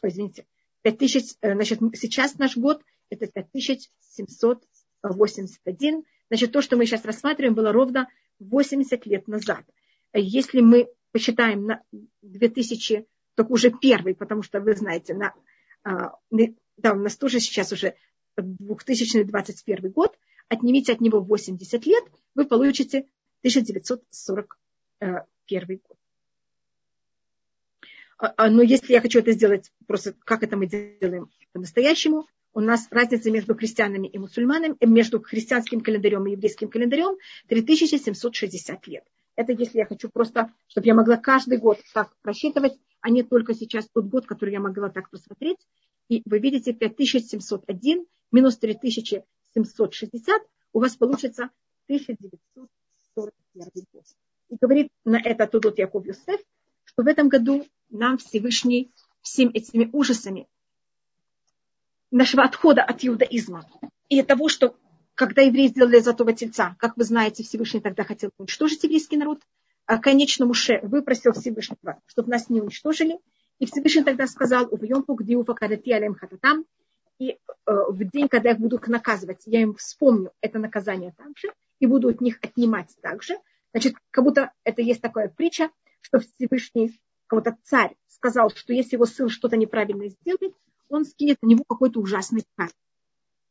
[0.03, 0.47] извините,
[0.83, 4.63] 5000, э, значит, сейчас наш год это 5700
[5.03, 6.05] 81.
[6.29, 9.65] Значит, то, что мы сейчас рассматриваем, было ровно 80 лет назад.
[10.13, 11.83] Если мы посчитаем на
[12.23, 15.35] 2000, только уже первый, потому что вы знаете, на,
[15.83, 16.13] а,
[16.77, 17.95] да, у нас тоже сейчас уже
[18.37, 20.19] 2021 год,
[20.49, 23.07] отнимите от него 80 лет, вы получите
[23.41, 25.99] 1941 год.
[28.19, 32.61] А, а, но если я хочу это сделать, просто как это мы делаем по-настоящему, у
[32.61, 37.17] нас разница между христианами и мусульманами, э, между христианским календарем и еврейским календарем
[37.49, 39.05] 3760 лет.
[39.37, 43.55] Это если я хочу просто, чтобы я могла каждый год так просчитывать, а не только
[43.55, 45.59] сейчас тот год, который я могла так просмотреть.
[46.09, 51.51] И вы видите 5701 минус 3760, у вас получится
[51.89, 54.05] 1941 год.
[54.51, 56.41] И говорит на это Тудот Яков Юсеф,
[56.85, 60.47] что в этом году нам Всевышний всеми этими ужасами
[62.15, 63.69] нашего отхода от иудаизма
[64.09, 64.77] и того, что
[65.15, 69.41] когда евреи сделали золотого тельца, как вы знаете, Всевышний тогда хотел уничтожить еврейский народ,
[69.87, 73.19] а конечно Муше выпросил Всевышнего, чтобы нас не уничтожили.
[73.59, 74.67] И Всевышний тогда сказал,
[77.19, 81.53] и э, в день, когда я их буду наказывать, я им вспомню это наказание также,
[81.79, 83.35] и буду от них отнимать также.
[83.73, 89.07] Значит, как будто это есть такая притча, что Всевышний, кого-то царь сказал, что если его
[89.07, 90.55] сын что-то неправильно сделает,
[90.89, 92.73] он скинет на него какой-то ужасный камень.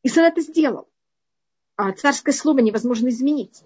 [0.04, 0.90] И сын это сделал.
[1.76, 3.64] А царское слово невозможно изменить.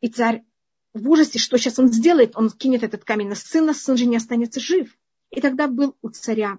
[0.00, 0.44] И царь
[0.92, 4.16] в ужасе, что сейчас он сделает, он кинет этот камень на сына, сын же не
[4.16, 4.96] останется жив.
[5.30, 6.58] И тогда был у царя,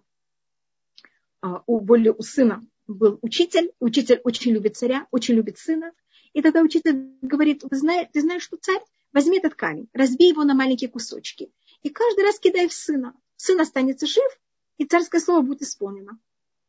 [1.42, 5.94] а, у, более у сына был учитель, учитель очень любит царя, очень любит сына.
[6.34, 8.82] И тогда учитель говорит, вы знаете, ты знаешь, что царь,
[9.14, 11.52] возьми этот камень, разбей его на маленькие кусочки.
[11.84, 13.14] И каждый раз кидай в сына.
[13.38, 14.40] Сын останется жив,
[14.78, 16.20] и царское слово будет исполнено.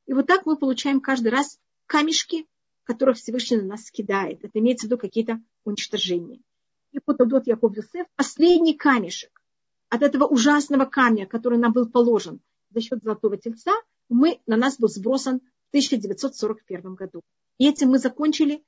[0.07, 2.47] И вот так мы получаем каждый раз камешки,
[2.85, 4.45] которых Всевышний на нас кидает.
[4.45, 6.41] Это имеется в виду какие-то уничтожения.
[6.93, 9.43] И вот дает Яков Юсеф последний камешек
[9.89, 12.41] от этого ужасного камня, который нам был положен
[12.71, 13.73] за счет золотого тельца,
[14.09, 17.23] мы, на нас был сбросан в 1941 году.
[17.59, 18.63] И этим мы закончили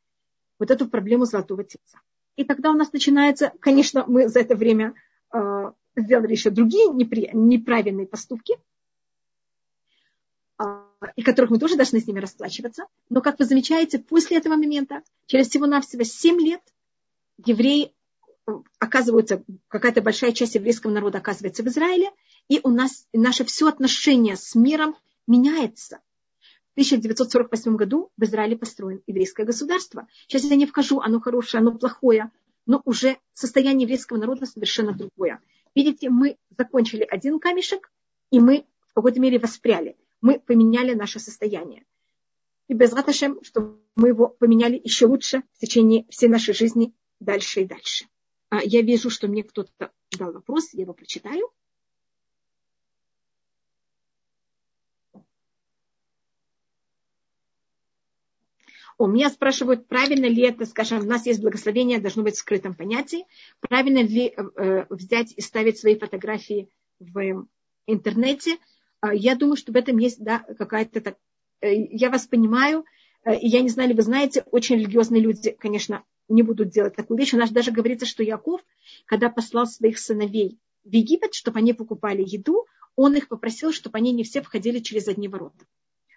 [0.58, 2.00] вот эту проблему золотого тельца.
[2.36, 4.94] И тогда у нас начинается, конечно, мы за это время
[5.32, 8.54] э, сделали еще другие непри, неправильные поступки,
[11.16, 12.84] и которых мы тоже должны с ними расплачиваться.
[13.08, 16.62] Но, как вы замечаете, после этого момента, через всего-навсего 7 лет,
[17.44, 17.92] евреи
[18.46, 22.10] э, оказываются, какая-то большая часть еврейского народа оказывается в Израиле,
[22.48, 26.00] и у нас наше все отношение с миром меняется.
[26.70, 30.06] В 1948 году в Израиле построено еврейское государство.
[30.26, 32.30] Сейчас я не вхожу, оно хорошее, оно плохое,
[32.66, 35.40] но уже состояние еврейского народа совершенно другое.
[35.74, 37.90] Видите, мы закончили один камешек,
[38.30, 39.96] и мы в какой-то мере воспряли.
[40.20, 41.84] Мы поменяли наше состояние.
[42.68, 47.62] И без Раташем, что мы его поменяли еще лучше в течение всей нашей жизни дальше
[47.62, 48.06] и дальше.
[48.50, 51.50] А я вижу, что мне кто-то дал вопрос, я его прочитаю.
[59.00, 62.74] У меня спрашивают, правильно ли это, скажем, у нас есть благословение, должно быть в скрытом
[62.74, 63.26] понятии,
[63.60, 67.46] правильно ли э, взять и ставить свои фотографии в
[67.86, 68.58] интернете.
[69.02, 71.00] Э, я думаю, что в этом есть да, какая-то...
[71.00, 71.16] Так,
[71.60, 72.84] э, я вас понимаю,
[73.24, 77.18] э, я не знаю, ли вы знаете, очень религиозные люди, конечно, не будут делать такую
[77.18, 77.34] вещь.
[77.34, 78.60] У нас даже говорится, что Яков,
[79.06, 84.12] когда послал своих сыновей в Египет, чтобы они покупали еду, он их попросил, чтобы они
[84.12, 85.66] не все входили через одни ворота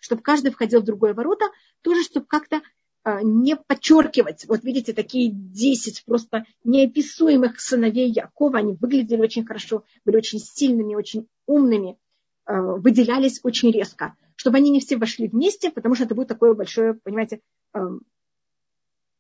[0.02, 1.46] чтобы каждый входил в другое ворота,
[1.82, 2.62] тоже чтобы как-то
[3.04, 4.46] а, не подчеркивать.
[4.48, 10.96] Вот видите, такие 10 просто неописуемых сыновей Якова, они выглядели очень хорошо, были очень сильными,
[10.96, 11.98] очень умными, а,
[12.46, 16.96] выделялись очень резко, чтобы они не все вошли вместе, потому что это будет такое большое,
[16.96, 17.42] понимаете,
[17.74, 17.92] а,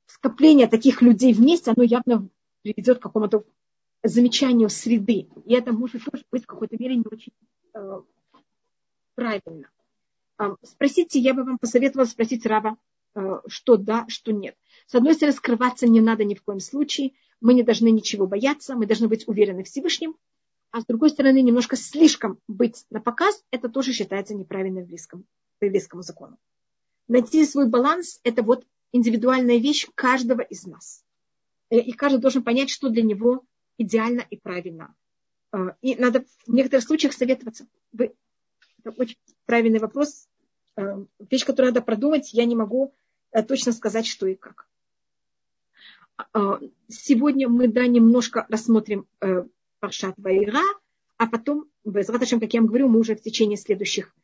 [0.07, 2.27] скопление таких людей вместе, оно явно
[2.63, 3.43] приведет к какому-то
[4.03, 5.27] замечанию среды.
[5.45, 7.33] И это может тоже быть в какой-то мере не очень
[9.15, 9.69] правильно.
[10.63, 12.77] Спросите, я бы вам посоветовала спросить Раба,
[13.13, 14.55] э, что да, что нет.
[14.87, 17.11] С одной стороны, скрываться не надо ни в коем случае.
[17.39, 20.15] Мы не должны ничего бояться, мы должны быть уверены в Всевышнем.
[20.71, 25.25] А с другой стороны, немножко слишком быть на показ, это тоже считается неправильным еврейском,
[25.59, 26.37] по еврейскому закону.
[27.09, 31.03] Найти свой баланс– это вот индивидуальная вещь каждого из нас.
[31.69, 33.43] Э, и каждый должен понять, что для него
[33.77, 34.95] идеально и правильно.
[35.51, 37.67] Э, и надо в некоторых случаях советоваться.
[37.91, 38.13] Вы,
[38.81, 40.29] это очень правильный вопрос.
[40.77, 42.93] Э, вещь, которую надо продумать, я не могу
[43.47, 44.67] точно сказать, что и как.
[46.33, 49.07] А, сегодня мы, да, немножко рассмотрим
[49.81, 50.61] Паршат Вайра,
[51.17, 52.21] а потом, без как
[52.53, 54.15] я вам говорю, мы уже в течение следующих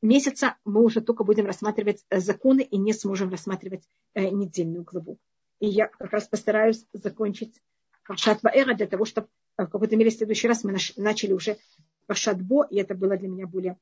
[0.00, 3.82] месяца мы уже только будем рассматривать законы и не сможем рассматривать
[4.14, 5.18] недельную главу.
[5.58, 7.60] И я как раз постараюсь закончить
[8.06, 11.58] Паршат Ваэра для того, чтобы в какой-то мере в следующий раз мы начали уже
[12.06, 13.78] Паршат Бо, и это было для меня более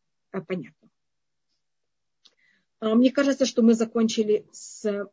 [0.46, 0.88] понятно.
[2.80, 5.08] А, мне кажется, что мы закончили с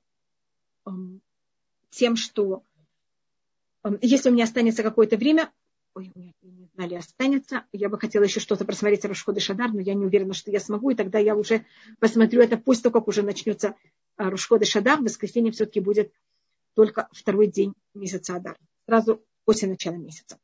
[1.89, 2.63] тем, что
[4.01, 5.51] если у меня останется какое-то время,
[5.93, 9.79] ой, меня не знали, останется, я бы хотела еще что-то просмотреть о Рушходе Шадар, но
[9.79, 11.65] я не уверена, что я смогу, и тогда я уже
[11.99, 13.75] посмотрю это после того, как уже начнется
[14.17, 14.99] а, Рушходы Шадар.
[14.99, 16.11] В воскресенье все-таки будет
[16.73, 20.37] только второй день месяца Адар, сразу после начала месяца.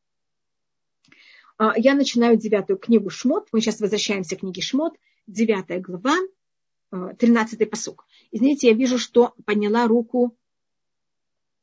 [1.58, 3.50] А, я начинаю девятую книгу Шмот.
[3.52, 4.98] Мы сейчас возвращаемся к книге Шмот.
[5.28, 6.16] Девятая глава,
[6.92, 8.06] Э, тринадцатый посук.
[8.32, 10.36] Извините, я вижу, что подняла руку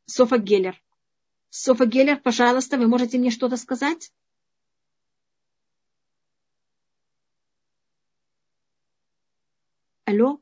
[0.07, 0.81] Софа Геллер.
[1.51, 4.13] Софа Геллер, пожалуйста, вы можете мне что-то сказать?
[10.05, 10.41] Алло?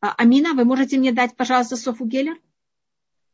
[0.00, 2.36] А, Амина, вы можете мне дать, пожалуйста, Софу Геллер?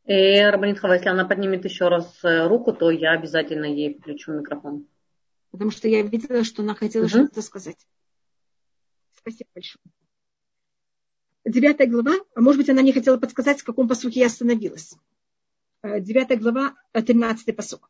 [0.05, 4.33] Э, Рабанит Хава, если она поднимет еще раз э, руку, то я обязательно ей включу
[4.33, 4.87] микрофон.
[5.51, 7.09] Потому что я видела, что она хотела угу.
[7.09, 7.87] что-то сказать.
[9.15, 9.81] Спасибо большое
[11.45, 14.95] девятая глава, а может быть, она не хотела подсказать, в каком посуке я остановилась.
[16.00, 17.88] 9 глава, 13 посок.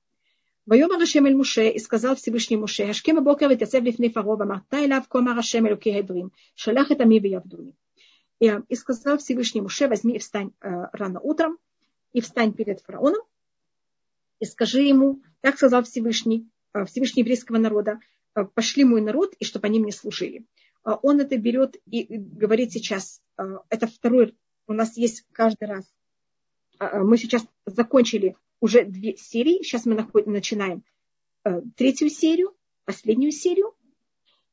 [0.68, 5.00] ויאמר השם אל משה, и сказал Всевышний Муше, השכם בבוקר ותייצב לפני פרעה, ואמרת אליו
[5.10, 7.70] כה אמר השם אלוקי העברים, שלח את עמי ויעבדוני.
[8.44, 11.58] И сказал Всевышний Муше, возьми и встань рано утром,
[12.12, 13.22] и встань перед фараоном,
[14.40, 16.48] и скажи ему, так сказал Всевышний,
[16.86, 18.00] Всевышний еврейского народа,
[18.54, 20.44] пошли мой народ, и чтобы они мне служили.
[20.82, 23.22] Он это берет и говорит сейчас,
[23.68, 25.84] это второй, у нас есть каждый раз,
[26.79, 29.63] мы сейчас закончили уже две серии.
[29.63, 30.83] Сейчас мы начинаем
[31.43, 33.73] э, третью серию, последнюю серию.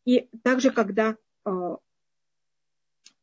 [0.05, 1.77] И также, когда э,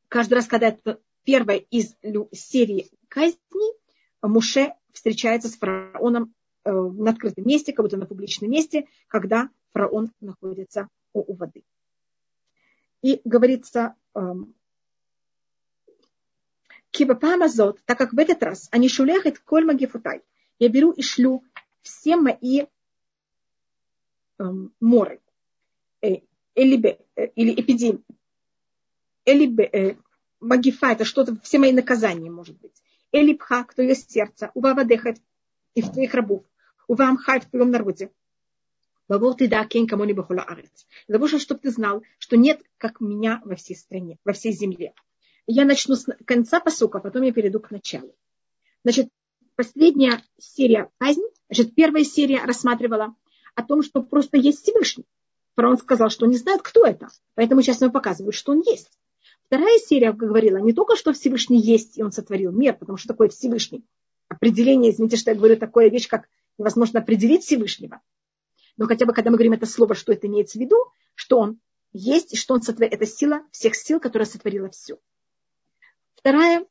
[0.08, 1.96] каждый раз, когда это первая из
[2.32, 3.74] серии казней,
[4.22, 10.12] Муше встречается с фараоном э, на открытом месте, как будто на публичном месте, когда фараон
[10.22, 11.63] находится у, воды.
[13.02, 14.56] И говорится, эм,
[16.93, 20.21] Кибапамазот, так как в этот раз они шулехат коль магифутай,
[20.60, 21.43] я беру и шлю
[21.82, 22.65] все мои
[24.38, 25.19] эм, моры
[26.03, 26.17] э,
[26.53, 28.03] или, э, или эпидемии,
[29.25, 29.97] или э,
[30.39, 32.84] магифа, это что-то, все мои наказания, может быть.
[33.12, 35.15] Или пха, кто есть сердце, у вавадеха
[35.73, 36.43] и в твоих рабов,
[36.88, 38.12] у вамха в твоем народе.
[39.08, 40.86] Бабол ты да кен кому либо арец.
[41.08, 44.93] Для того, чтобы ты знал, что нет, как меня во всей стране, во всей земле.
[45.47, 48.15] Я начну с конца посука, потом я перейду к началу.
[48.84, 49.10] Значит,
[49.56, 53.15] последняя серия казнь, значит, первая серия рассматривала
[53.56, 55.06] о том, что просто есть Всевышний.
[55.56, 57.10] Фараон сказал, что не знает, кто это.
[57.36, 58.89] Поэтому сейчас ему показывают, что он есть.
[59.45, 63.29] Вторая серия говорила не только, что Всевышний есть, и он сотворил мир, потому что такое
[63.29, 63.86] Всевышний.
[64.29, 66.27] Определение, извините, что я говорю, такая вещь, как
[66.58, 68.01] невозможно определить Всевышнего.
[68.77, 70.77] Но хотя бы, когда мы говорим это слово, что это имеется в виду,
[71.13, 71.60] что он
[71.91, 72.93] есть, и что он сотворил.
[72.93, 74.97] Это сила всех сил, которая сотворила все.
[76.15, 76.65] Вторая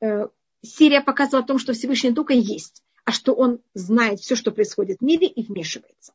[0.00, 0.28] э,
[0.62, 4.98] Сирия показывала о том, что Всевышний только есть, а что он знает все, что происходит
[5.00, 6.12] в мире и вмешивается.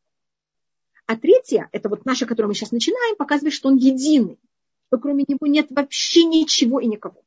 [1.05, 4.39] А третья, это вот наша, которую мы сейчас начинаем, показывает, что он единый,
[4.87, 7.23] что кроме него нет вообще ничего и никого.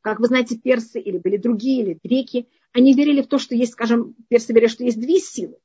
[0.00, 3.72] Как вы знаете, персы или были другие, или греки, они верили в то, что есть,
[3.72, 5.56] скажем, персы верили, что есть две силы.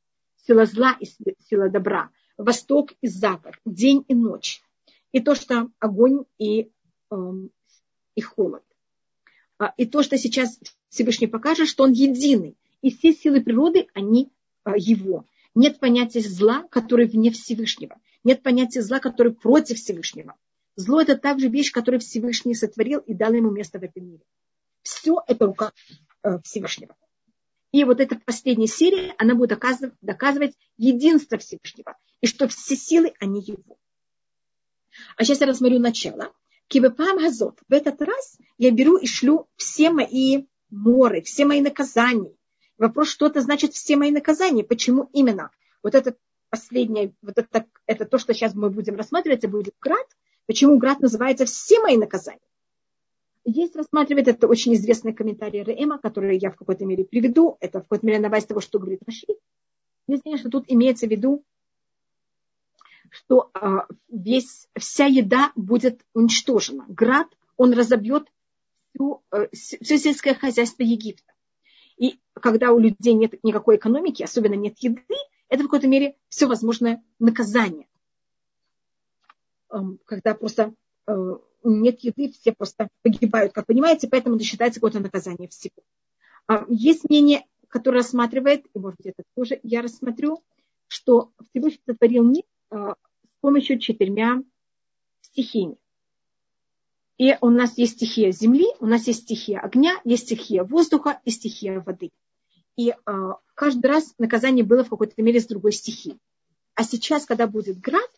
[0.45, 1.07] Сила зла и
[1.49, 2.11] сила добра.
[2.37, 3.55] Восток и запад.
[3.65, 4.61] День и ночь.
[5.11, 6.69] И то, что огонь и,
[7.09, 7.49] эм,
[8.17, 8.63] и холод.
[9.59, 12.57] А, и то, что сейчас Всевышний покажет, что он единый.
[12.81, 14.31] И все силы природы, они
[14.63, 15.25] а, его.
[15.55, 17.99] Нет понятия зла, который вне Всевышнего.
[18.23, 20.35] Нет понятия зла, который против Всевышнего.
[20.75, 24.23] Зло– это также вещь, которую Всевышний сотворил и дал ему место в этом мире.
[24.81, 25.73] Все это рука
[26.23, 26.95] э, Всевышнего.
[27.71, 31.95] И вот эта последняя серия, она будет доказывать, доказывать единство Всевышнего.
[32.21, 33.77] И что все силы, они его.
[35.17, 36.33] А сейчас я рассмотрю начало.
[36.67, 37.59] Кибепам газот.
[37.67, 42.33] В этот раз я беру и шлю все мои моры, все мои наказания.
[42.77, 44.63] Вопрос, что это значит все мои наказания?
[44.63, 45.51] Почему именно?
[45.81, 46.15] Вот это
[46.49, 50.05] последнее, вот это, это то, что сейчас мы будем рассматривать, это будет град.
[50.45, 52.39] Почему град называется все мои наказания?
[53.45, 57.55] Есть рассматривает, это очень известный комментарий Рема, который я в какой-то мере приведу.
[57.61, 59.27] Это в какой-то мере на базе того, что говорит Раши.
[60.07, 61.43] Есть, конечно, тут имеется в виду
[63.09, 66.85] что а, весь, вся еда будет уничтожена.
[66.87, 68.27] Град, он разобьет
[68.93, 71.33] всю, э, все сельское хозяйство Египта.
[71.97, 75.03] И когда у людей нет никакой экономики, особенно нет еды,
[75.49, 77.87] это в какой-то мере все возможное наказание.
[79.69, 80.73] Эм, когда просто
[81.07, 85.75] э, нет еды, все просто погибают, как понимаете, поэтому это считается какое-то наказание всего.
[86.47, 90.43] А, есть мнение, которое рассматривает, и может быть это тоже я рассмотрю,
[90.87, 92.95] что Всевышний сотворил мир с
[93.41, 94.43] помощью четырьмя
[95.21, 95.77] стихиями.
[97.17, 101.31] И у нас есть стихия земли, у нас есть стихия огня, есть стихия воздуха и
[101.31, 102.11] стихия воды.
[102.75, 102.95] И э,
[103.55, 106.19] каждый раз наказание было в какой-то мере с другой стихией.
[106.75, 108.09] А сейчас, когда будет град,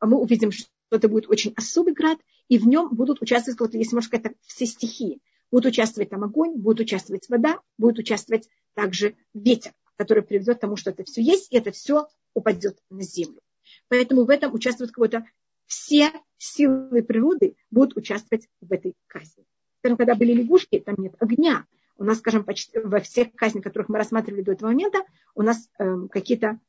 [0.00, 3.94] мы увидим, что это будет очень особый град, и в нем будут участвовать, вот, если
[3.94, 5.20] можно сказать, все стихии.
[5.50, 10.76] Будут участвовать там огонь, будет участвовать вода, будет участвовать также ветер, который приведет к тому,
[10.76, 13.40] что это все есть, и это все упадет на землю.
[13.88, 15.24] Поэтому в этом участвуют кого-то
[15.66, 19.44] все силы природы будут участвовать в этой казни.
[19.78, 21.66] Скажем, когда были лягушки, там нет огня.
[21.98, 25.68] У нас, скажем, почти во всех казнях, которых мы рассматривали до этого момента, у нас
[25.78, 26.60] э, какие-то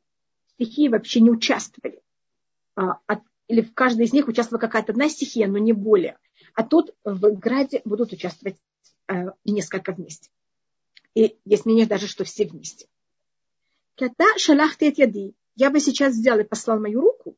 [0.53, 2.01] стихии вообще не участвовали.
[2.75, 6.17] А, от, или в каждой из них участвовала какая-то одна стихия, но не более.
[6.53, 8.57] А тут в граде будут участвовать
[9.07, 10.29] э, несколько вместе.
[11.13, 12.87] И есть мнение даже, что все вместе.
[13.95, 17.35] Ката шалахты яди я бы сейчас взял и послал мою руку,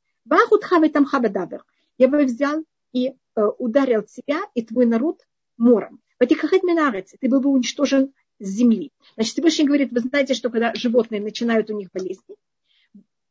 [1.98, 3.14] я бы взял и э,
[3.58, 5.26] ударил тебя и твой народ
[5.58, 6.02] мором.
[6.20, 8.92] Ты был бы уничтожен с земли.
[9.16, 12.36] Значит, Всевышний говорит, вы знаете, что когда животные начинают у них болезни,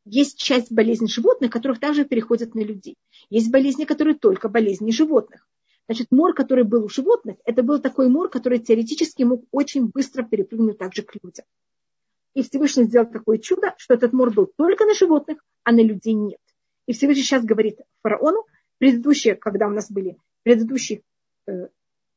[0.06, 2.96] есть часть болезней животных, которых также переходят на людей.
[3.28, 5.46] Есть болезни, которые только болезни животных.
[5.86, 10.22] Значит, мор, который был у животных, это был такой мор, который теоретически мог очень быстро
[10.22, 11.44] перепрыгнуть также к людям.
[12.34, 16.14] И Всевышний сделал такое чудо, что этот мор был только на животных, а на людей
[16.14, 16.40] нет.
[16.86, 18.46] И Всевышний сейчас говорит фараону,
[18.78, 21.02] предыдущие, когда у нас были предыдущие
[21.46, 21.68] э,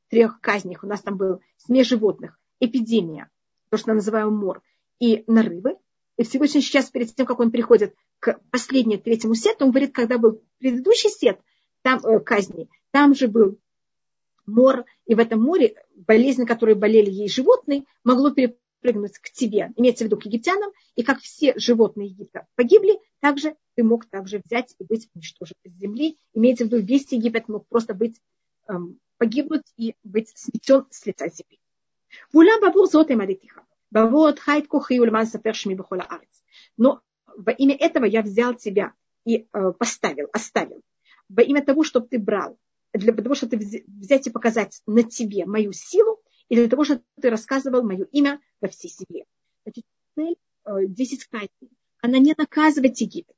[0.09, 3.30] трех казнях, у нас там был смесь животных, эпидемия,
[3.70, 4.62] то, что мы называем мор,
[4.99, 5.78] и нарывы.
[6.18, 10.18] И Всевышний сейчас, перед тем, как он переходит к последнему, третьему сету, он говорит, когда
[10.18, 11.39] был предыдущий сет
[11.82, 13.57] там, э, казни, там же был
[14.45, 18.30] мор, и в этом море болезни, которые болели ей животные, могло
[18.80, 23.57] перепрыгнуть к тебе, имеется в виду к египтянам, и как все животные Египта погибли, также
[23.74, 26.18] ты мог также взять и быть уничтожен из земли.
[26.34, 28.20] Имеется в виду, весь Египет мог просто быть,
[28.68, 31.59] эм, погибнуть и быть сметен с лица земли.
[32.34, 33.61] ואולם בעבור זאת העמדתיך.
[33.92, 36.42] בעבור אותך את כוחי ולמען ספר שמי בכל הארץ.
[36.78, 37.00] Но
[37.36, 38.92] во имя этого я взял тебя
[39.24, 40.80] и э, поставил, оставил.
[41.28, 42.59] Во имя того, чтобы ты брал,
[42.94, 46.20] для того, чтобы ты взять и показать на тебе мою силу,
[46.51, 49.23] и для того, чтобы ты рассказывал мое имя во всей земле.
[49.63, 49.85] Значит,
[50.15, 50.35] цель
[50.65, 51.71] э, 10 казней,
[52.01, 53.37] она не наказывать Египет.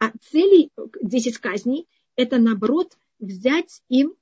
[0.00, 4.16] А цели 10 казней– это, наоборот, взять им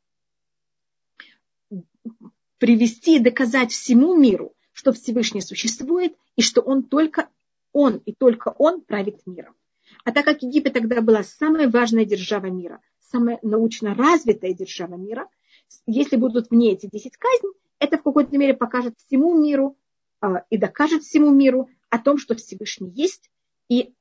[2.59, 7.31] привести и доказать всему миру, что Всевышний существует и что он только
[7.73, 9.55] он и только он правит миром.
[10.05, 15.31] А так как Египет тогда была самая важная держава мира, самая научно развитая держава мира,
[15.87, 19.77] если будут вне эти 10 казней, это в какой-то мере покажет всему миру
[20.23, 23.31] э, и докажет всему миру о том, что Всевышний есть,
[23.69, 23.95] и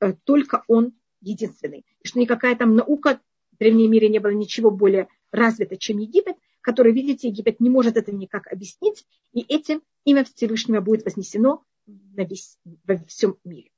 [0.00, 1.84] э, только он единственный.
[2.02, 3.20] Что никакая там наука
[3.52, 7.96] в древнем мире не было ничего более развито, чем Египет, который, видите, Египет не может
[7.96, 13.70] это никак объяснить, и этим имя Всевышнего будет вознесено на весь, во всем мире.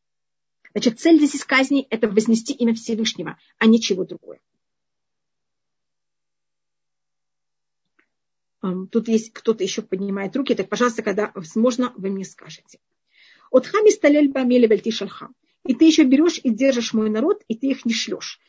[0.72, 4.40] Значит, цель здесь казни– это вознести имя Всевышнего, а ничего другое.
[8.90, 12.78] Тут есть кто-то еще поднимает руки, так, пожалуйста, когда возможно, вы мне скажете.
[13.50, 15.28] От хами сталель бамели вальти шалха.
[15.64, 18.40] И ты еще берешь и держишь мой народ, и ты их не шлешь.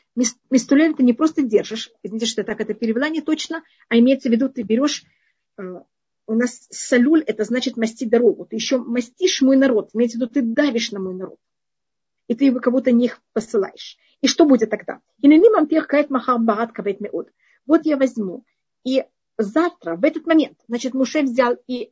[0.49, 4.29] Мистулель ты не просто держишь, извините, что я так это перевела не точно, а имеется
[4.29, 5.03] в виду, ты берешь,
[5.59, 5.61] э,
[6.25, 10.31] у нас салюль, это значит масти дорогу, ты еще мастишь мой народ, имеется в виду,
[10.31, 11.37] ты давишь на мой народ,
[12.27, 13.97] и ты его кого-то них посылаешь.
[14.21, 15.01] И что будет тогда?
[15.21, 17.29] И на нимам кает махар барат кавет меод.
[17.67, 18.43] Вот я возьму,
[18.83, 19.03] и
[19.37, 21.91] завтра, в этот момент, значит, Муше взял и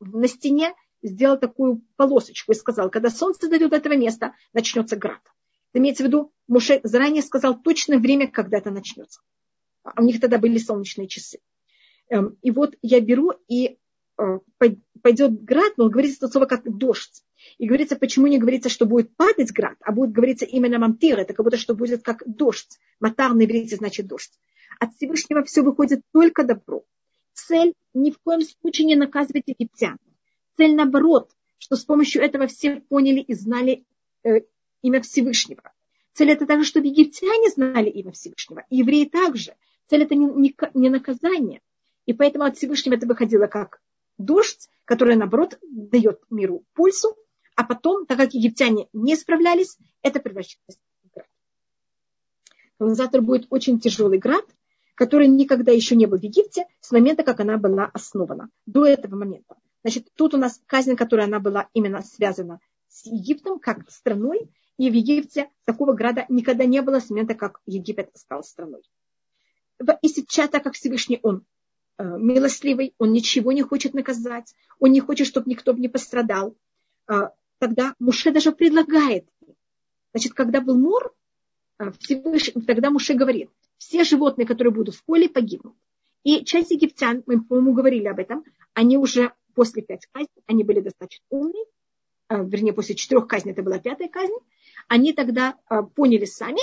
[0.00, 5.20] на стене сделал такую полосочку и сказал, когда солнце дойдет до этого места, начнется град.
[5.72, 9.20] Имеется в виду, Муше заранее сказал точное время, когда это начнется.
[9.82, 11.38] А у них тогда были солнечные часы.
[12.08, 13.78] Эм, и вот я беру и
[14.18, 14.38] э,
[15.02, 17.22] пойдет град, но говорится это слово как дождь.
[17.58, 21.34] И говорится, почему не говорится, что будет падать град, а будет говориться именно мамтир, это
[21.34, 22.78] как будто что будет как дождь.
[23.00, 24.32] Матар на иврите значит дождь.
[24.78, 26.84] От Всевышнего все выходит только добро.
[27.32, 29.98] Цель ни в коем случае не наказывать египтян.
[30.56, 33.84] Цель наоборот, что с помощью этого все поняли и знали
[34.22, 34.40] э,
[34.82, 35.72] имя Всевышнего.
[36.14, 39.54] Цель это также, чтобы египтяне знали имя Всевышнего, и евреи также.
[39.88, 41.60] Цель это не, не, не наказание.
[42.06, 43.80] И поэтому от Всевышнего это выходило как
[44.16, 47.16] дождь, который, наоборот, дает миру пульсу,
[47.54, 51.26] а потом, так как египтяне не справлялись, это превращалось в град.
[52.78, 54.44] Завтра будет очень тяжелый град,
[54.96, 59.14] который никогда еще не был в Египте с момента, как она была основана, до этого
[59.14, 59.54] момента.
[59.82, 64.90] Значит, тут у нас казнь, которая она была именно связана с Египтом, как страной, и
[64.90, 68.82] в Египте такого града никогда не было с момента, как Египет стал страной.
[70.00, 71.44] И сейчас, так как Всевышний он
[71.98, 76.56] э, милостливый, он ничего не хочет наказать, он не хочет, чтобы никто не пострадал,
[77.08, 77.28] э,
[77.58, 79.28] тогда Муше даже предлагает.
[80.12, 81.14] Значит, когда был мор,
[81.78, 81.92] э,
[82.66, 83.50] тогда Муше говорит,
[83.86, 85.74] все животные, которые будут в поле, погибнут.
[86.24, 90.80] И часть египтян, мы, по-моему, говорили об этом, они уже после пять казней, они были
[90.80, 91.64] достаточно умные,
[92.28, 94.34] вернее, после четырех казней это была пятая казнь,
[94.88, 96.60] они тогда а, поняли сами,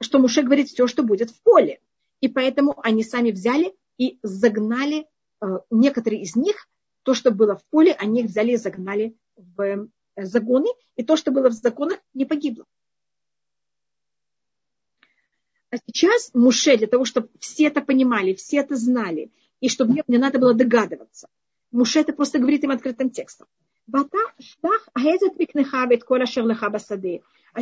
[0.00, 1.80] что Муше говорит все, что будет в поле.
[2.20, 5.06] И поэтому они сами взяли и загнали
[5.40, 6.68] а, некоторые из них,
[7.02, 11.16] то, что было в поле, они их взяли и загнали в э, загоны, и то,
[11.16, 12.66] что было в законах, не погибло.
[15.70, 20.04] А сейчас Муше, для того, чтобы все это понимали, все это знали, и чтобы мне,
[20.06, 21.28] мне надо было догадываться,
[21.70, 23.46] Муше это просто говорит им открытым текстом.
[23.90, 24.04] А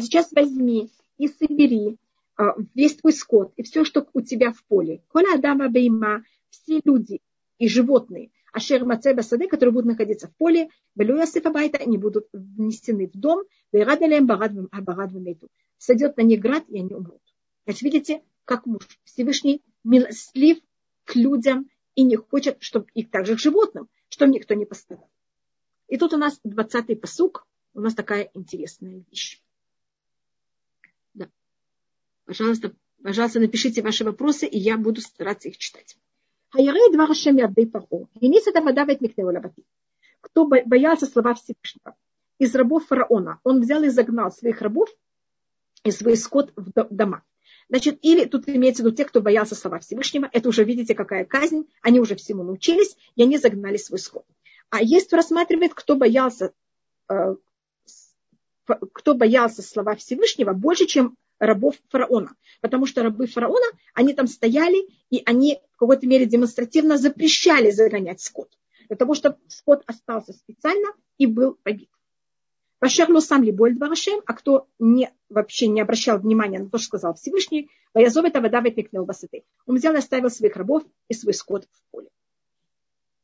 [0.00, 1.96] сейчас возьми и собери
[2.36, 5.02] а, весь твой скот и все, что у тебя в поле.
[5.09, 7.20] Коля Адама Бейма, все люди
[7.59, 13.09] и животные, Ашер Мацеба Сады, которые будут находиться в поле, Белуя Сифабайта, они будут внесены
[13.12, 15.48] в дом, Вейрадалем Барад Вемету.
[15.78, 17.20] Сойдет на них град, и они умрут.
[17.67, 20.59] Значит, видите, как муж Всевышний милостлив
[21.05, 25.11] к людям и не хочет, чтобы их также к животным, чтобы никто не пострадал.
[25.89, 29.43] И тут у нас 20-й посук, у нас такая интересная вещь.
[31.14, 31.29] Да.
[32.25, 35.97] Пожалуйста, пожалуйста, напишите ваши вопросы, и я буду стараться их читать.
[40.21, 41.97] Кто боялся слова Всевышнего
[42.39, 44.89] из рабов фараона, он взял и загнал своих рабов
[45.83, 47.25] и свой скот в дома.
[47.69, 51.25] Значит, или тут имеется в виду те, кто боялся слова Всевышнего, это уже видите, какая
[51.25, 54.25] казнь, они уже всему научились, и они загнали свой скот.
[54.71, 56.53] А есть, кто рассматривает, кто боялся,
[57.09, 57.35] э,
[58.93, 62.35] кто боялся слова Всевышнего больше, чем рабов фараона.
[62.61, 68.21] Потому что рабы фараона, они там стояли, и они в какой-то мере демонстративно запрещали загонять
[68.21, 68.57] скот.
[68.89, 70.89] Для того, чтобы скот остался специально
[71.19, 71.91] и был побит.
[72.81, 76.87] Вашерло сам ли боль дварашем, а кто не, вообще не обращал внимания на то, что
[76.87, 79.45] сказал Всевышний, Ваязов это вода выпекнул басыты.
[79.66, 82.09] Он взял и оставил своих рабов и свой скот в поле.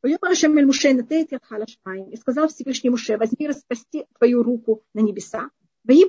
[0.05, 0.17] И
[2.17, 5.51] сказал Всевышний Муше, возьми распасти твою руку на небеса,
[5.85, 6.05] и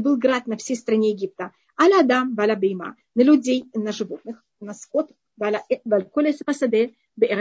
[0.00, 1.52] был град на всей стране Египта.
[1.80, 5.10] Аля Адам, Валя Бейма, на людей, на животных, на скот,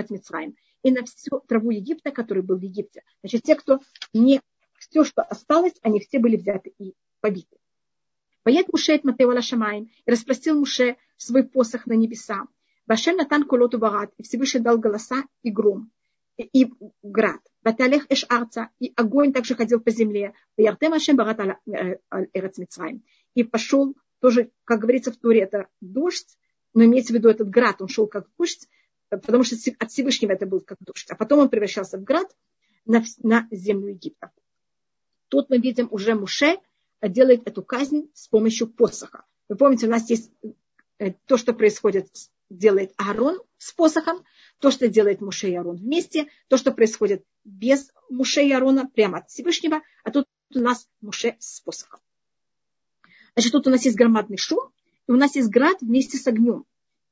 [0.10, 0.56] Мицраим.
[0.84, 3.04] И на всю траву Египта, который был в Египте.
[3.22, 3.82] Значит, те, кто
[4.14, 4.40] не
[4.90, 7.58] все, что осталось, они все были взяты и побиты.
[8.44, 12.48] Поет Муше от Матеола Шамаем и распростил Муше свой посох на небеса.
[12.88, 15.92] Башем Натан Колоту Барат, и Всевышний дал голоса и гром,
[16.38, 16.72] и, и
[17.04, 17.40] град.
[17.62, 20.34] Баталех Эш Арца, и огонь также ходил по земле.
[20.58, 21.40] Яртем Ашем Барат
[22.34, 23.04] Эрец Мицраим.
[23.36, 26.38] И пошел тоже, как говорится в Туре, это дождь,
[26.74, 28.68] но имеется в виду этот град, он шел как дождь,
[29.10, 31.10] потому что от Всевышнего это был как дождь.
[31.10, 32.28] А потом он превращался в град
[32.86, 34.32] на, на землю Египта.
[35.30, 36.58] Тут мы видим уже Муше
[37.02, 39.26] делает эту казнь с помощью посоха.
[39.48, 40.32] Вы помните, у нас есть
[40.98, 42.10] э, то, что происходит,
[42.50, 44.24] делает Аарон с посохом,
[44.60, 49.20] то, что делает Муше и Аарон вместе, то, что происходит без Муше и Аарона, прямо
[49.20, 52.00] от Всевышнего, а тут у нас Муше с посохом.
[53.36, 54.72] Значит, тут у нас есть громадный шум,
[55.08, 56.66] и у нас есть град вместе с огнем.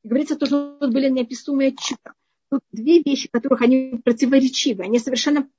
[0.04, 2.14] И говорится, что тут были неописуемые чудо.
[2.50, 5.50] Тут две вещи, которых они противоречивы, они совершенно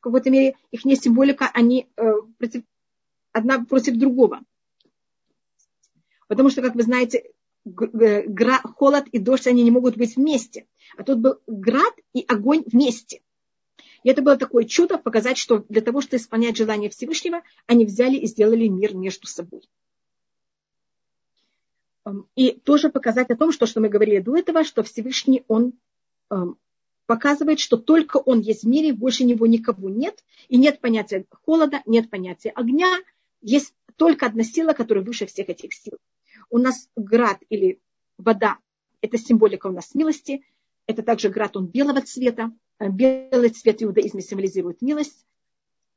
[0.00, 2.62] в какой-то мере их не символика, они э, против,
[3.32, 4.40] одна против другого.
[6.26, 7.30] Потому что, как вы знаете,
[7.66, 10.66] гра, холод и дождь, они не могут быть вместе.
[10.96, 13.20] А тут был град и огонь вместе.
[14.02, 18.16] И это было такое чудо показать, что для того, чтобы исполнять желание Всевышнего, они взяли
[18.16, 19.68] и сделали мир между собой.
[22.06, 25.74] Эм, и тоже показать о том, что, что мы говорили до этого, что Всевышний, он
[26.30, 26.56] эм,
[27.10, 31.82] показывает, что только он есть в мире, больше него никого нет, и нет понятия холода,
[31.84, 32.86] нет понятия огня,
[33.42, 35.94] есть только одна сила, которая выше всех этих сил.
[36.50, 37.80] У нас град или
[38.16, 38.58] вода–
[39.00, 40.44] это символика у нас милости,
[40.86, 45.26] это также град, он белого цвета, белый цвет иудаизма символизирует милость,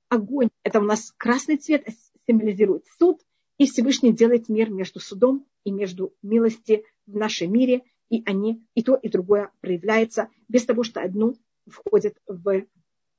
[0.09, 1.85] огонь– это у нас красный цвет,
[2.25, 3.21] символизирует суд,
[3.59, 8.83] и Всевышний делает мир между судом и между милости в нашем мире– и они, и
[8.83, 11.33] то, и другое проявляется, без того, что одно
[11.67, 12.65] входит в, э,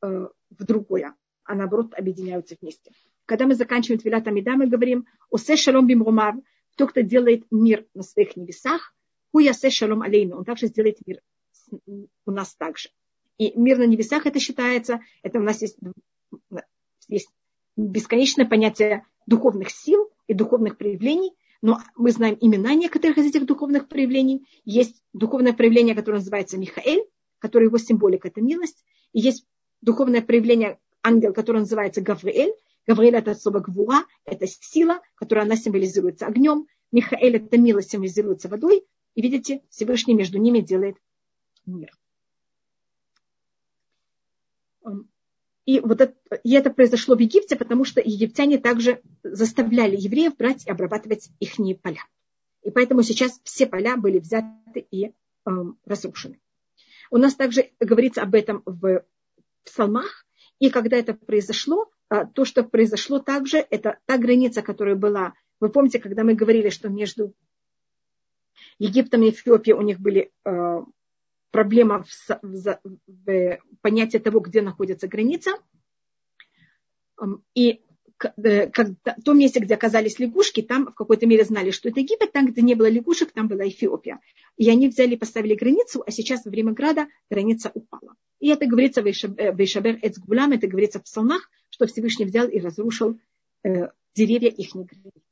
[0.03, 1.15] в другое,
[1.45, 2.93] а наоборот объединяются вместе.
[3.27, 6.35] Когда мы заканчиваем Твилат Амида, мы говорим «Осе шалом бимрумар»,
[6.77, 8.95] тот, кто делает мир на своих небесах,
[9.33, 11.21] «Хуясе шалом алейну», он также сделает мир
[12.27, 12.91] у нас также.
[13.39, 15.79] И мир на небесах это считается, это у нас есть,
[17.09, 17.31] есть
[17.77, 21.33] бесконечное понятие духовных сил и духовных проявлений,
[21.65, 24.47] но мы знаем имена некоторых из этих духовных проявлений.
[24.67, 27.07] Есть духовное проявление, которое называется Михаэль,
[27.39, 28.85] которое его символика– это милость.
[29.15, 29.47] И есть
[29.81, 32.53] духовное проявление ангел, которое называется Гавриэль.
[32.87, 36.67] Гавриэль– это особо гвура, это сила, которая она символизируется огнем.
[36.93, 38.85] Михаэль– это милость, символизируется водой.
[39.15, 40.99] И видите, Всевышний между ними делает
[41.65, 41.91] мир.
[45.67, 50.67] И, вот это, и это произошло в Египте, потому что египтяне также заставляли евреев брать
[50.67, 52.03] и обрабатывать их поля.
[52.63, 55.13] И поэтому сейчас все поля были взяты и э,
[55.87, 56.39] разрушены.
[57.11, 59.05] У нас также говорится об этом в
[59.65, 60.27] псалмах.
[60.59, 65.35] И когда это произошло, э, то, что произошло также, это та граница, которая была.
[65.61, 67.35] Вы помните, когда мы говорили, что между
[68.79, 70.81] Египтом и Эфиопией у них были э,
[71.55, 75.53] проблема в, в, в понятии того, где находится граница.
[77.55, 77.81] И
[78.43, 82.01] э, когда, в том месте, где оказались лягушки, там в какой-то мере знали, что это
[82.01, 84.19] Египет, там, где не было лягушек, там была Эфиопия.
[84.57, 88.17] И они взяли поставили границу, а сейчас во время града граница упала.
[88.41, 92.59] И это говорится в Ишабер э, Эцгулам, это говорится в псалмах, что Всевышний взял и
[92.59, 93.21] разрушил
[93.63, 95.23] э, деревья их границ.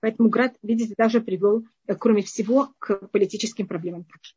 [0.00, 4.34] Поэтому Град, видите, даже привел, э, кроме всего, к политическим проблемам также.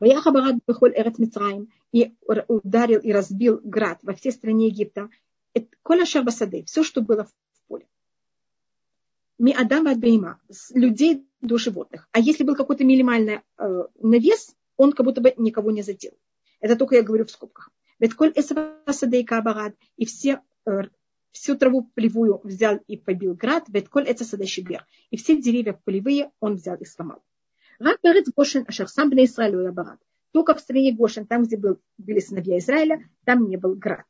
[0.00, 2.14] Ваяха Барад Бехоль Эрет Мицраим и
[2.48, 5.08] ударил и разбил град во всей стране Египта.
[5.82, 7.32] Коля Шарбасады, все, что было в
[7.66, 7.86] поле.
[9.38, 10.40] Ми Адам Бейма,
[10.74, 12.08] людей до животных.
[12.12, 16.12] А если был какой-то минимальный э, навес, он как будто бы никого не задел.
[16.60, 17.70] Это только я говорю в скобках.
[17.98, 20.82] Ведь коль и кабарад, и все, э,
[21.32, 26.30] всю траву полевую взял и побил град, ведь коль это садащибер, и все деревья полевые
[26.40, 27.22] он взял и сломал.
[27.78, 30.00] Рак перец Гошин, ашер сам бне Исраилю барад.
[30.32, 34.04] Только в стране Гошин, там, где был, были сыновья Израиля, там не был град.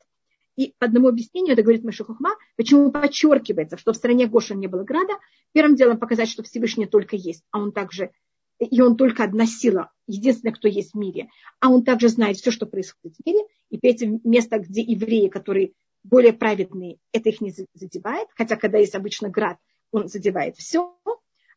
[0.56, 4.82] И по одному объяснению, это говорит Машухахма, почему подчеркивается, что в стране Гошин не было
[4.82, 5.12] града,
[5.52, 8.10] первым делом показать, что Всевышний только есть, а он также,
[8.58, 11.28] и он только одна сила, единственная, кто есть в мире,
[11.60, 13.40] а он также знает все, что происходит в мире,
[13.70, 18.96] и эти места, где евреи, которые более праведные, это их не задевает, хотя когда есть
[18.96, 19.58] обычно град,
[19.92, 20.98] он задевает все,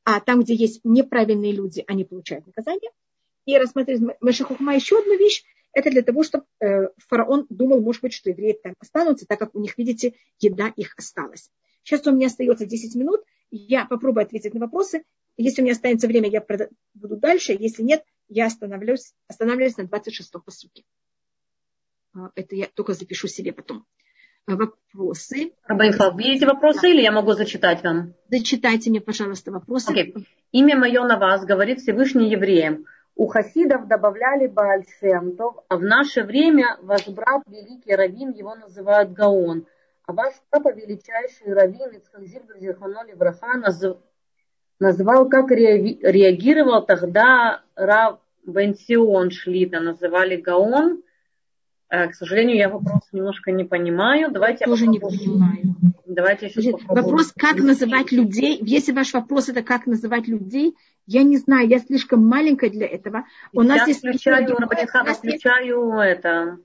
[0.03, 2.91] а там, где есть неправильные люди, они получают наказание.
[3.45, 5.43] И рассмотреть Машахухма еще одну вещь,
[5.73, 9.55] это для того, чтобы э, фараон думал, может быть, что евреи там останутся, так как
[9.55, 11.49] у них, видите, еда их осталась.
[11.83, 13.21] Сейчас у меня остается 10 минут,
[13.51, 15.03] я попробую ответить на вопросы.
[15.37, 16.45] Если у меня останется время, я
[16.93, 17.55] буду дальше.
[17.57, 20.83] Если нет, я остановлюсь, останавливаюсь на 26-м посуке.
[22.13, 23.85] А, это я только запишу себе потом.
[24.55, 25.53] Вопросы.
[25.65, 28.13] Рабанифал, видите вопросы или я могу зачитать вам?
[28.29, 29.93] Зачитайте мне, пожалуйста, вопросы.
[29.93, 30.25] Okay.
[30.51, 32.85] Имя мое на вас, говорит Всевышний евреям.
[33.15, 39.65] У хасидов добавляли Баальшемтов, а в наше время ваш брат, великий раввин, его называют Гаон.
[40.05, 43.97] А ваш папа, величайший раввин Ицхак Зильбер Зерханоли Браха, назв...
[44.79, 51.03] назвал, как реагировал тогда Рав Бенсион Шлита, называли Гаон.
[51.91, 54.31] Э, к сожалению, я вопрос немножко не понимаю.
[54.31, 55.75] Давайте я тоже не понимаю.
[56.05, 57.03] Давайте я сейчас попробую.
[57.03, 58.57] Вопрос, как называть людей.
[58.61, 63.25] Если ваш вопрос это как называть людей, я не знаю, я слишком маленькая для этого.
[63.51, 66.59] У нас я есть включаю, у нас включаю есть, это.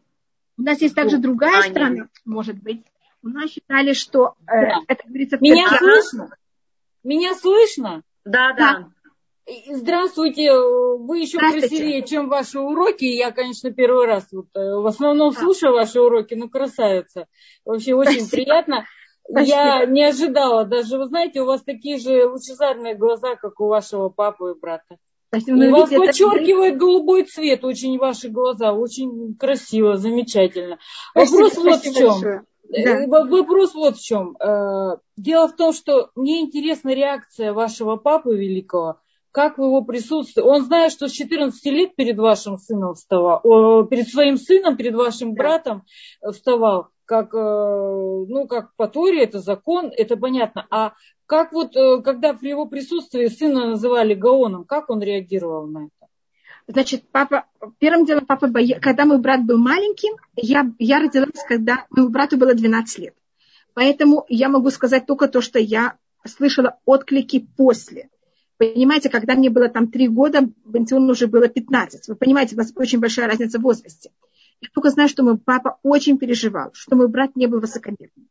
[0.58, 1.70] У нас есть также другая Аня.
[1.70, 2.84] страна, может быть.
[3.24, 5.38] У нас считали, что э, это говорится.
[5.40, 6.36] Меня слышно?
[7.02, 8.02] Меня слышно?
[8.24, 8.56] Да, да.
[8.56, 8.88] да.
[9.68, 13.04] Здравствуйте, вы еще красивее, чем ваши уроки.
[13.04, 17.28] Я, конечно, первый раз вот, э, в основном слушаю ваши уроки, ну, красавица.
[17.64, 18.30] Вообще очень Спасибо.
[18.30, 18.86] приятно.
[19.30, 19.56] Спасибо.
[19.56, 24.08] Я не ожидала даже, вы знаете, у вас такие же лучезарные глаза, как у вашего
[24.08, 24.96] папы и брата.
[25.28, 25.64] Спасибо.
[25.64, 26.80] И вас видите, подчеркивает это...
[26.80, 30.78] голубой цвет, очень ваши глаза, очень красиво, замечательно.
[31.12, 32.46] Спасибо, Вопрос вот в чем.
[32.68, 33.06] Да.
[33.06, 34.36] Вопрос вот в чем.
[34.38, 38.98] Э, дело в том, что мне интересна реакция вашего папы великого
[39.36, 40.40] как в его присутствии.
[40.40, 43.42] Он знает, что с 14 лет перед вашим сыном вставал,
[43.84, 45.84] перед своим сыном, перед вашим братом
[46.26, 50.66] вставал, как, э, ну, как по Торе, это закон, это понятно.
[50.70, 50.94] А
[51.26, 56.10] как вот, э, когда в его присутствии сына называли Гаоном, как он реагировал на это?
[56.66, 57.44] Значит, папа,
[57.78, 58.80] первым делом папа, боя...
[58.80, 63.14] когда мой брат был маленьким, я, я родилась, когда моему брату было 12 лет.
[63.74, 68.08] Поэтому я могу сказать только то, что я слышала отклики после.
[68.58, 72.08] Понимаете, когда мне было там три года, Бентиону уже было 15.
[72.08, 74.10] Вы понимаете, у нас очень большая разница в возрасте.
[74.62, 78.28] Я только знаю, что мой папа очень переживал, что мой брат не был высокомерным.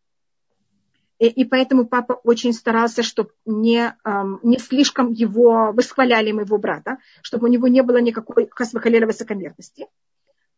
[1.20, 6.98] И, и поэтому папа очень старался, чтобы не, эм, не слишком его восхваляли моего брата,
[7.22, 9.88] чтобы у него не было никакой хасвахалеля высокомерности.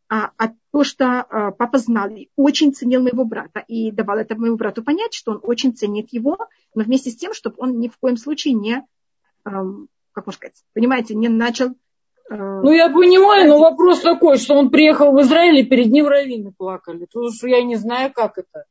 [0.09, 4.36] А, а то, что э, папа знал и очень ценил моего брата и давал это
[4.36, 6.38] моему брату понять, что он очень ценит его,
[6.74, 8.86] но вместе с тем, чтобы он ни в коем случае не
[10.11, 11.67] как можно сказать, понимаете, не начал...
[12.29, 16.07] Э, ну, я понимаю, но вопрос такой, что он приехал в Израиль, и перед ним
[16.07, 17.05] раввины плакали.
[17.05, 18.65] Потому что я не знаю, как это.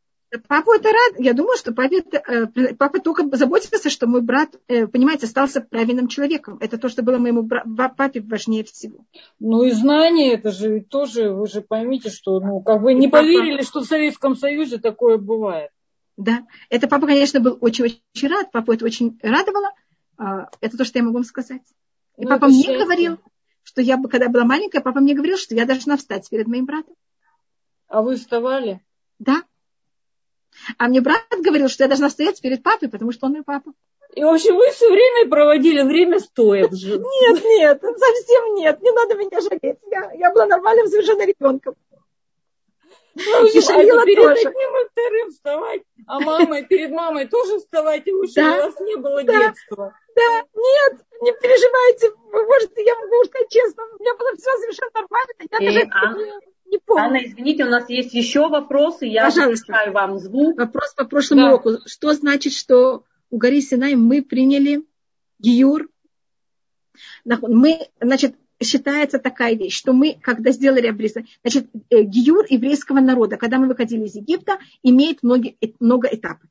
[0.48, 1.20] Папа это рад.
[1.20, 6.08] Я думаю, что папа, э, папа только заботился, что мой брат, э, понимаете, остался правильным
[6.08, 6.58] человеком.
[6.60, 9.04] Это то, что было моему папе важнее всего.
[9.38, 13.62] Ну и знание, это же тоже, вы же поймите, что, ну, как бы не поверили,
[13.62, 15.70] что в Советском Союзе такое бывает.
[16.16, 18.50] Да, это папа, конечно, был очень-очень рад.
[18.50, 19.70] Папу это очень радовало.
[20.18, 21.62] А, это то, что я могу вам сказать.
[22.16, 22.84] И ну, папа мне счастье.
[22.84, 23.18] говорил,
[23.62, 26.94] что я, когда была маленькая, папа мне говорил, что я должна встать перед моим братом.
[27.88, 28.80] А вы вставали?
[29.18, 29.42] Да.
[30.78, 33.72] А мне брат говорил, что я должна стоять перед папой, потому что он мой папа.
[34.14, 36.62] И вообще вы все время проводили время стоя.
[36.70, 38.80] Нет, нет, совсем нет.
[38.80, 39.78] Не надо меня жалеть.
[39.90, 41.74] Я, я была нормальным совершенно ребенком.
[43.14, 44.48] Ну, и шалила перед тоже.
[44.48, 48.80] одним и вторым вставать, а мамой, перед мамой тоже вставать, и уже да, у вас
[48.80, 49.94] не было да, детства.
[50.16, 54.90] Да, нет, не переживайте, вы можете, я могу сказать честно, у меня было все совершенно
[54.94, 56.40] нормально, я И, а,
[56.70, 57.04] не помню.
[57.04, 59.06] Анна, извините, у нас есть еще вопросы.
[59.06, 59.74] Я Пожалуйста.
[59.92, 60.58] вам звук.
[60.58, 61.48] Вопрос по прошлому да.
[61.48, 61.70] уроку.
[61.86, 64.84] Что значит, что у горы Синай мы приняли
[65.38, 65.88] Гиюр?
[67.24, 73.36] Мы, значит, считается такая вещь, что мы, когда сделали обрезание, значит, э, гиюр еврейского народа,
[73.36, 76.48] когда мы выходили из Египта, имеет много, много этапов.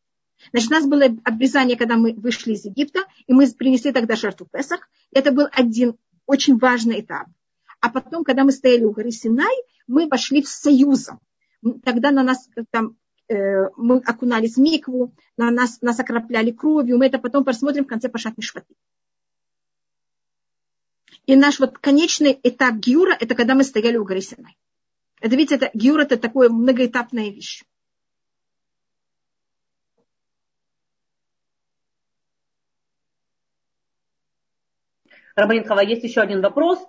[0.51, 4.47] Значит, у нас было обрезание, когда мы вышли из Египта, и мы принесли тогда жертву
[4.51, 4.87] Песах.
[5.11, 7.27] Это был один очень важный этап.
[7.79, 9.55] А потом, когда мы стояли у горы Синай,
[9.87, 11.19] мы вошли в союзом.
[11.83, 16.97] Тогда на нас там э, мы окунались в микву, на нас, нас окропляли кровью.
[16.97, 18.75] Мы это потом посмотрим в конце Пашат Мишвати.
[21.25, 24.57] И наш вот конечный этап Гиура, это когда мы стояли у горы Синай.
[25.21, 27.63] Это, видите, это, Гиур это такое многоэтапная вещь.
[35.35, 36.79] Рабанин Хава, есть еще один вопрос.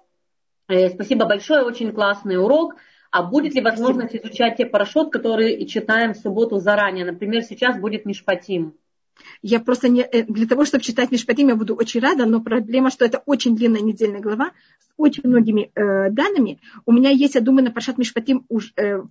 [0.68, 2.76] Э, спасибо большое, очень классный урок.
[3.10, 7.04] А будет ли возможность изучать те парашют, которые читаем в субботу заранее?
[7.04, 8.74] Например, сейчас будет Мишпатим.
[9.42, 12.90] Я просто не, э, для того, чтобы читать Мишпатим, я буду очень рада, но проблема,
[12.90, 16.60] что это очень длинная недельная глава с очень многими э, данными.
[16.84, 19.02] У меня есть, я думаю, на Паршат Мишпатим уж, э,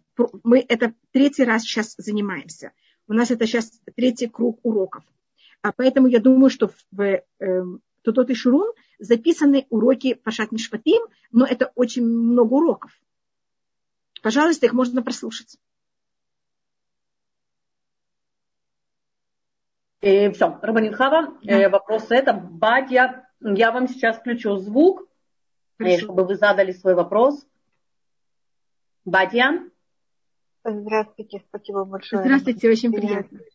[0.43, 2.71] мы это третий раз сейчас занимаемся.
[3.07, 5.03] У нас это сейчас третий круг уроков.
[5.61, 7.21] А поэтому я думаю, что в э,
[8.05, 11.01] Тутот и Шурун записаны уроки Пашат Мишпатим,
[11.31, 12.91] но это очень много уроков.
[14.21, 15.57] Пожалуйста, их можно прослушать.
[20.01, 21.61] И все, Рабанинхава, да.
[21.61, 22.33] э, вопрос это.
[22.33, 25.07] Батя, я вам сейчас включу звук,
[25.79, 27.43] э, чтобы вы задали свой вопрос.
[29.03, 29.63] Батя.
[30.63, 32.21] Здравствуйте, спасибо большое.
[32.21, 33.39] Здравствуйте, очень приятно.
[33.39, 33.54] А,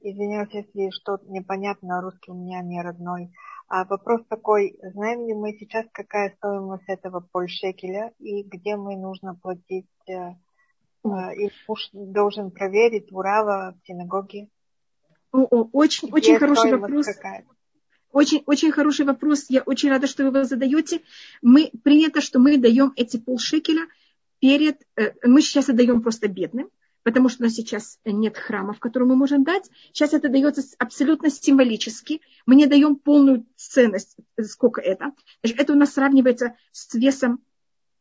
[0.00, 3.30] извиняюсь, если что-то непонятно, русский у меня не родной.
[3.68, 9.34] А вопрос такой, знаем ли мы сейчас, какая стоимость этого полшекеля и где мы нужно
[9.34, 14.48] платить, э, э, и муж должен проверить Урава, в синагоге?
[15.32, 17.06] Очень, очень хороший вопрос.
[18.12, 19.46] Очень, очень хороший вопрос.
[19.48, 21.00] Я очень рада, что вы его задаете.
[21.42, 23.88] Мы, принято, что мы даем эти полшекеля
[24.40, 24.86] перед...
[24.96, 26.70] Э, мы сейчас отдаем просто бедным,
[27.04, 29.70] потому что у нас сейчас нет храма, в котором мы можем дать.
[29.92, 32.22] Сейчас это дается абсолютно символически.
[32.46, 35.12] Мы не даем полную ценность, сколько это.
[35.42, 37.40] Это у нас сравнивается с весом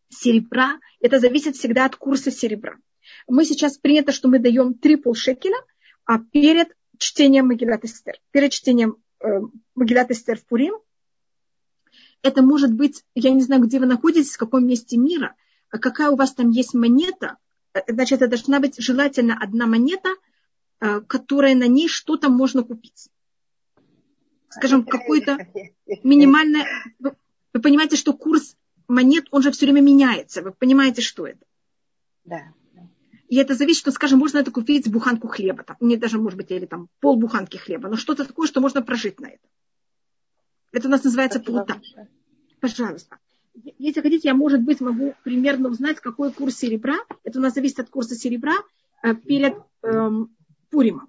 [0.10, 0.80] серебра.
[1.02, 2.78] Это зависит всегда от курса серебра.
[3.28, 5.58] Мы сейчас принято, что мы даем три полшекеля,
[6.06, 9.28] а перед чтением Магилат Эстер, перед чтением э,
[9.76, 10.76] Магилат Эстер в Пурим,
[12.22, 15.36] это может быть, я не знаю, где вы находитесь, в каком месте мира,
[15.70, 17.36] а какая у вас там есть монета, э,
[17.88, 20.10] значит, это должна быть желательно одна монета,
[20.80, 23.10] э, которая на ней что-то можно купить.
[24.50, 25.48] Скажем, какой-то
[26.04, 26.68] минимальное...
[27.00, 28.56] Вы понимаете, что курс
[28.88, 30.42] монет, он же все время меняется.
[30.42, 31.46] Вы понимаете, что это?
[32.26, 32.54] Да.
[33.30, 36.52] И это зависит, что, скажем, можно это купить буханку хлеба, там, не даже, может быть,
[36.52, 39.48] или там пол буханки хлеба, но что-то такое, что можно прожить на это.
[40.72, 41.82] Это у нас называется плута.
[42.60, 43.18] Пожалуйста.
[43.56, 46.98] Если хотите, я, может быть, могу примерно узнать, какой курс серебра.
[47.24, 48.56] Это у нас зависит от курса серебра
[49.04, 50.36] э, перед эм,
[50.70, 51.08] Пуримом.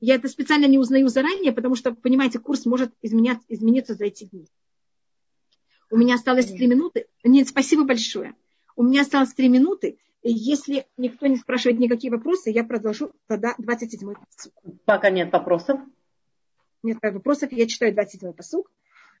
[0.00, 4.24] Я это специально не узнаю заранее, потому что, понимаете, курс может изменяться, измениться за эти
[4.24, 4.46] дни.
[5.90, 7.06] У меня осталось три минуты.
[7.24, 8.34] Нет, спасибо большое.
[8.76, 9.98] У меня осталось три минуты.
[10.22, 14.52] Если никто не спрашивает никакие вопросы, я продолжу тогда 27-й посук.
[14.84, 15.80] Пока нет вопросов.
[16.82, 18.70] Нет вопросов, я читаю 27-й посук.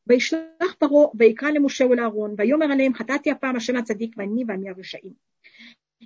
[0.07, 5.13] וישלח פרעה ויקרא למשה ולאהרון ויאמר עליהם חטאתי הפעם השם הצדיק ואני ועמי הרשעים.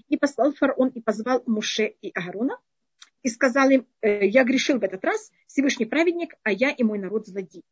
[0.09, 2.57] И послал фараон и позвал Муше и Аарона
[3.23, 7.27] и сказал им, я грешил в этот раз, Всевышний праведник, а я и мой народ
[7.27, 7.63] злодей.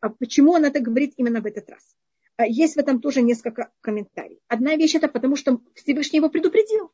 [0.00, 1.96] А почему он это говорит именно в этот раз?
[2.36, 4.38] А есть в этом тоже несколько комментариев.
[4.48, 6.90] Одна вещь это потому, что Всевышний его предупредил.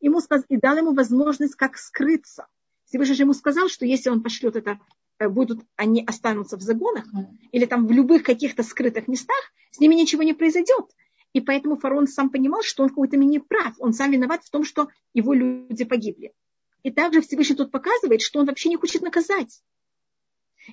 [0.00, 0.44] Ему сказ...
[0.48, 2.46] И дал ему возможность как скрыться.
[2.84, 4.76] Всевышний же ему сказал, что если он пошлет это, э,
[5.19, 7.05] будут они останутся в загонах
[7.51, 9.37] или там в любых каких-то скрытых местах,
[9.71, 10.85] с ними ничего не произойдет.
[11.33, 13.73] И поэтому фараон сам понимал, что он в какой-то мере прав.
[13.79, 16.33] Он сам виноват в том, что его люди погибли.
[16.83, 19.61] И также Всевышний тут показывает, что он вообще не хочет наказать.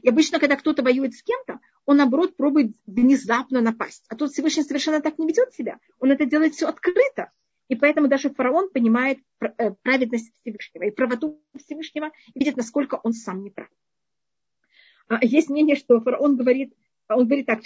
[0.02, 4.04] И обычно, когда кто-то воюет с кем-то, он, наоборот, пробует внезапно напасть.
[4.08, 5.78] А тут Всевышний совершенно так не ведет себя.
[6.00, 7.30] Он это делает все открыто.
[7.68, 13.12] И поэтому даже фараон понимает э, праведность Всевышнего и правоту Всевышнего, и видит, насколько он
[13.12, 13.68] сам не прав.
[15.20, 16.74] Есть мнение, что фараон говорит,
[17.08, 17.60] он говорит так,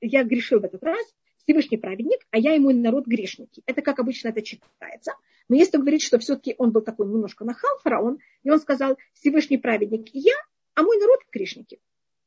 [0.00, 1.04] я грешил в этот раз,
[1.44, 3.62] Всевышний праведник, а я ему народ грешники.
[3.66, 5.12] Это как обычно это читается.
[5.48, 9.58] Но если говорит, что все-таки он был такой немножко нахал, фараон, и он сказал, Всевышний
[9.58, 10.34] праведник и я,
[10.74, 11.80] а мой народ грешники.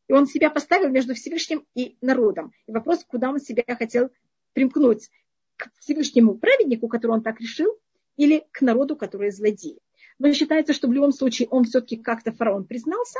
[0.07, 2.53] И он себя поставил между Всевышним и народом.
[2.67, 4.09] И вопрос, куда он себя хотел
[4.53, 5.09] примкнуть.
[5.57, 7.75] к Всевышнему праведнику, который он так решил,
[8.15, 9.79] или к народу, который злодеи.
[10.19, 13.19] Но считается, что в любом случае он все-таки как-то фараон признался,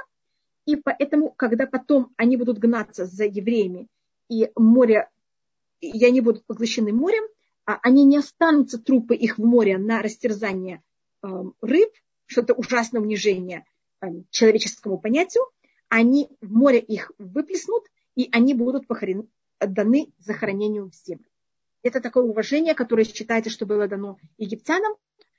[0.67, 3.87] и поэтому, когда потом они будут гнаться за евреями,
[4.29, 5.09] и море,
[5.79, 7.23] и они будут поглощены морем,
[7.65, 10.83] а они не останутся трупы их в море на растерзание
[11.23, 11.27] э,
[11.61, 11.89] рыб,
[12.25, 13.65] что это ужасное унижение
[14.01, 15.45] э, человеческому понятию,
[15.87, 21.25] они в море их выплеснут, и они будут похорен, отданы захоронению в землю.
[21.81, 24.95] Это такое уважение, которое считается, что было дано египтянам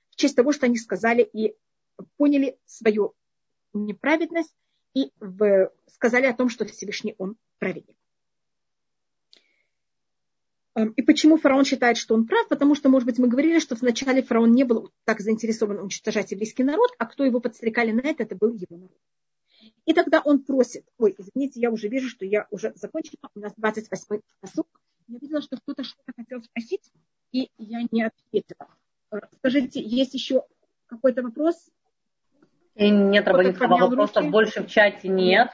[0.09, 1.55] в честь того, что они сказали и
[2.17, 3.13] поняли свою
[3.75, 4.55] неправедность
[4.95, 7.97] и в, сказали о том, что Всевышний Он праведник.
[10.79, 12.47] Эм, и почему фараон считает, что он прав?
[12.47, 16.63] Потому что, может быть, мы говорили, что вначале фараон не был так заинтересован уничтожать еврейский
[16.63, 18.97] народ, а кто его подстрекали на это, это был его народ.
[19.87, 23.53] И тогда он просит, ой, извините, я уже вижу, что я уже закончила, у нас
[23.57, 24.69] 28 посук.
[25.09, 26.93] Я видела, что кто-то что-то хотел спросить,
[27.33, 28.69] и я не ответила.
[29.11, 30.45] Э, скажите, есть еще
[30.87, 31.57] какой-то вопрос?
[32.79, 34.31] Нет, Рабанитхава, вопросов руки?
[34.31, 35.49] больше в чате нет.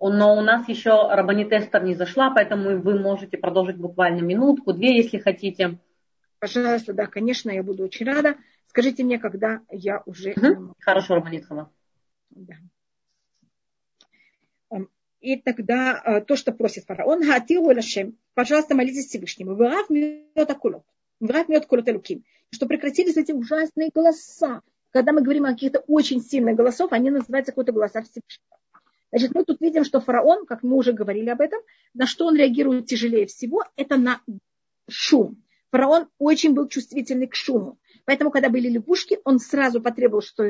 [0.00, 4.96] Но у нас еще Рабанит Эстер не зашла, поэтому вы можете продолжить буквально минутку, две,
[4.96, 5.78] если хотите.
[6.38, 8.36] Пожалуйста, да, конечно, я буду очень рада.
[8.68, 10.32] Скажите мне, когда я уже...
[10.32, 10.74] Угу.
[10.78, 11.70] Хорошо, Рабанитхова.
[12.30, 12.54] Да.
[15.20, 17.22] И тогда э, то, что просит фараон,
[18.34, 19.56] пожалуйста, молитесь Всевышнему.
[19.56, 20.84] Вырав мед акулот.
[21.18, 22.24] Вырав мед кулот луким.
[22.50, 24.62] Что прекратились эти ужасные голоса.
[24.90, 28.58] Когда мы говорим о каких-то очень сильных голосов, они называются какой-то голоса Всевышнего.
[29.10, 31.60] Значит, мы тут видим, что фараон, как мы уже говорили об этом,
[31.94, 34.20] на что он реагирует тяжелее всего, это на
[34.88, 35.42] шум.
[35.70, 37.78] Фараон очень был чувствительный к шуму.
[38.04, 40.44] Поэтому, когда были лягушки, он сразу потребовал, что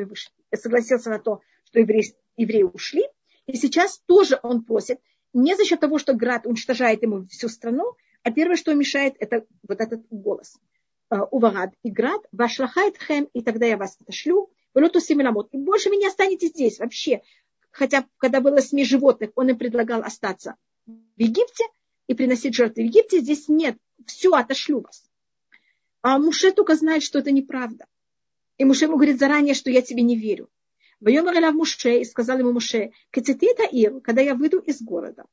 [0.54, 3.04] согласился на то, что евреи, евреи ушли.
[3.46, 5.00] И сейчас тоже он просит,
[5.32, 9.44] не за счет того, что град уничтожает ему всю страну, а первое, что мешает, это
[9.66, 10.58] вот этот голос.
[11.10, 16.06] «Э, Уварад и град, вашлахает хем, и тогда я вас отошлю, и больше вы не
[16.06, 17.22] останетесь здесь вообще.
[17.70, 20.56] Хотя, когда было СМИ животных, он им предлагал остаться
[20.86, 21.64] в Египте
[22.06, 23.20] и приносить жертвы в Египте.
[23.20, 23.76] Здесь нет.
[24.06, 25.04] Все, отошлю вас.
[26.02, 27.86] А Муше только знает, что это неправда.
[28.56, 30.48] И Муше ему говорит заранее, что я тебе не верю.
[31.00, 35.24] Вайомар Элав Муше, и сказал ему Муше, это Ир, когда я выйду из города.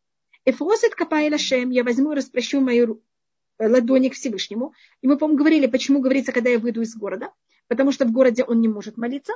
[0.43, 3.01] Эфросит Капай Лашем, я возьму и распрощу мою
[3.60, 4.74] ладони к Всевышнему.
[5.01, 7.32] И мы, по-моему, говорили, почему говорится, когда я выйду из города.
[7.68, 9.34] Потому что в городе он не может молиться,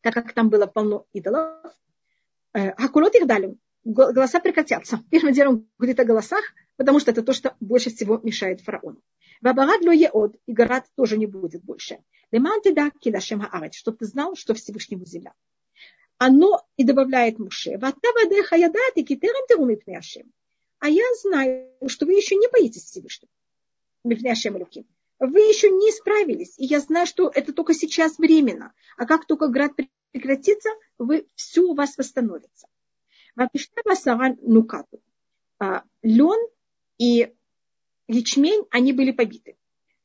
[0.00, 1.74] так как там было полно идолов.
[2.52, 3.56] Хакулот их дали.
[3.82, 5.02] Голоса прекратятся.
[5.10, 6.44] Первым делом говорит о голосах,
[6.76, 9.02] потому что это то, что больше всего мешает фараону.
[9.40, 11.98] Вабарад ло еод, и город тоже не будет больше.
[12.30, 15.32] Леман ты да кидашем хаарет, чтобы ты знал, что Всевышнему земля.
[16.18, 17.78] Оно и добавляет Муше.
[17.78, 20.30] Ватавадеха ядати китерем теруми пняшем.
[20.80, 23.30] А я знаю, что вы еще не боитесь Всевышнего.
[24.02, 24.86] Мипняшем Луким.
[25.18, 26.54] Вы еще не справились.
[26.58, 28.72] И я знаю, что это только сейчас временно.
[28.96, 29.72] А как только град
[30.10, 32.66] прекратится, вы, все у вас восстановится.
[33.36, 35.02] Вапишта басаран нукату.
[35.58, 36.40] А, Лен
[36.96, 37.30] и
[38.08, 39.58] ячмень, они были побиты.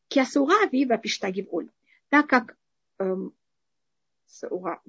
[0.09, 1.69] Киасура вива пиштагив оль.
[2.09, 2.57] Так как,
[2.99, 3.33] эм,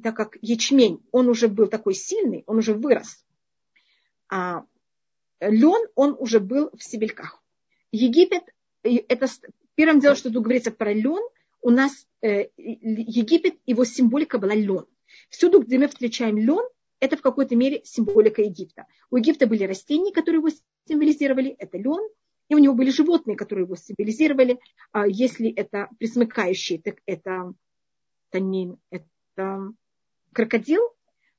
[0.02, 3.24] так как ячмень, он уже был такой сильный, он уже вырос.
[4.28, 4.66] А
[5.40, 7.42] лен, он уже был в стебельках.
[7.92, 8.42] Египет,
[8.82, 9.26] это
[9.74, 11.22] первым делом, что тут говорится про лен,
[11.62, 14.86] у нас э, Египет, его символика была лен.
[15.30, 16.64] Всюду, где мы встречаем лен,
[17.00, 18.86] это в какой-то мере символика Египта.
[19.10, 20.48] У Египта были растения, которые его
[20.88, 22.08] символизировали, это лен,
[22.48, 24.58] и у него были животные, которые его символизировали.
[24.92, 27.52] А если это присмыкающие, так это
[28.30, 29.72] танин, это
[30.32, 30.82] крокодил,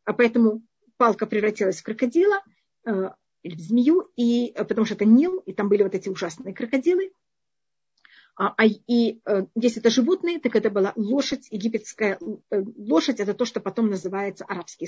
[0.04, 0.62] а поэтому
[0.98, 2.42] палка превратилась в крокодила
[2.86, 3.10] э,
[3.48, 7.12] или змею, и, э, потому что это Нил, и там были вот эти ужасные крокодилы.
[8.36, 12.20] А, а, и э, если это животные, так это была лошадь, египетская
[12.52, 14.88] лошадь, это то, что потом называется арабский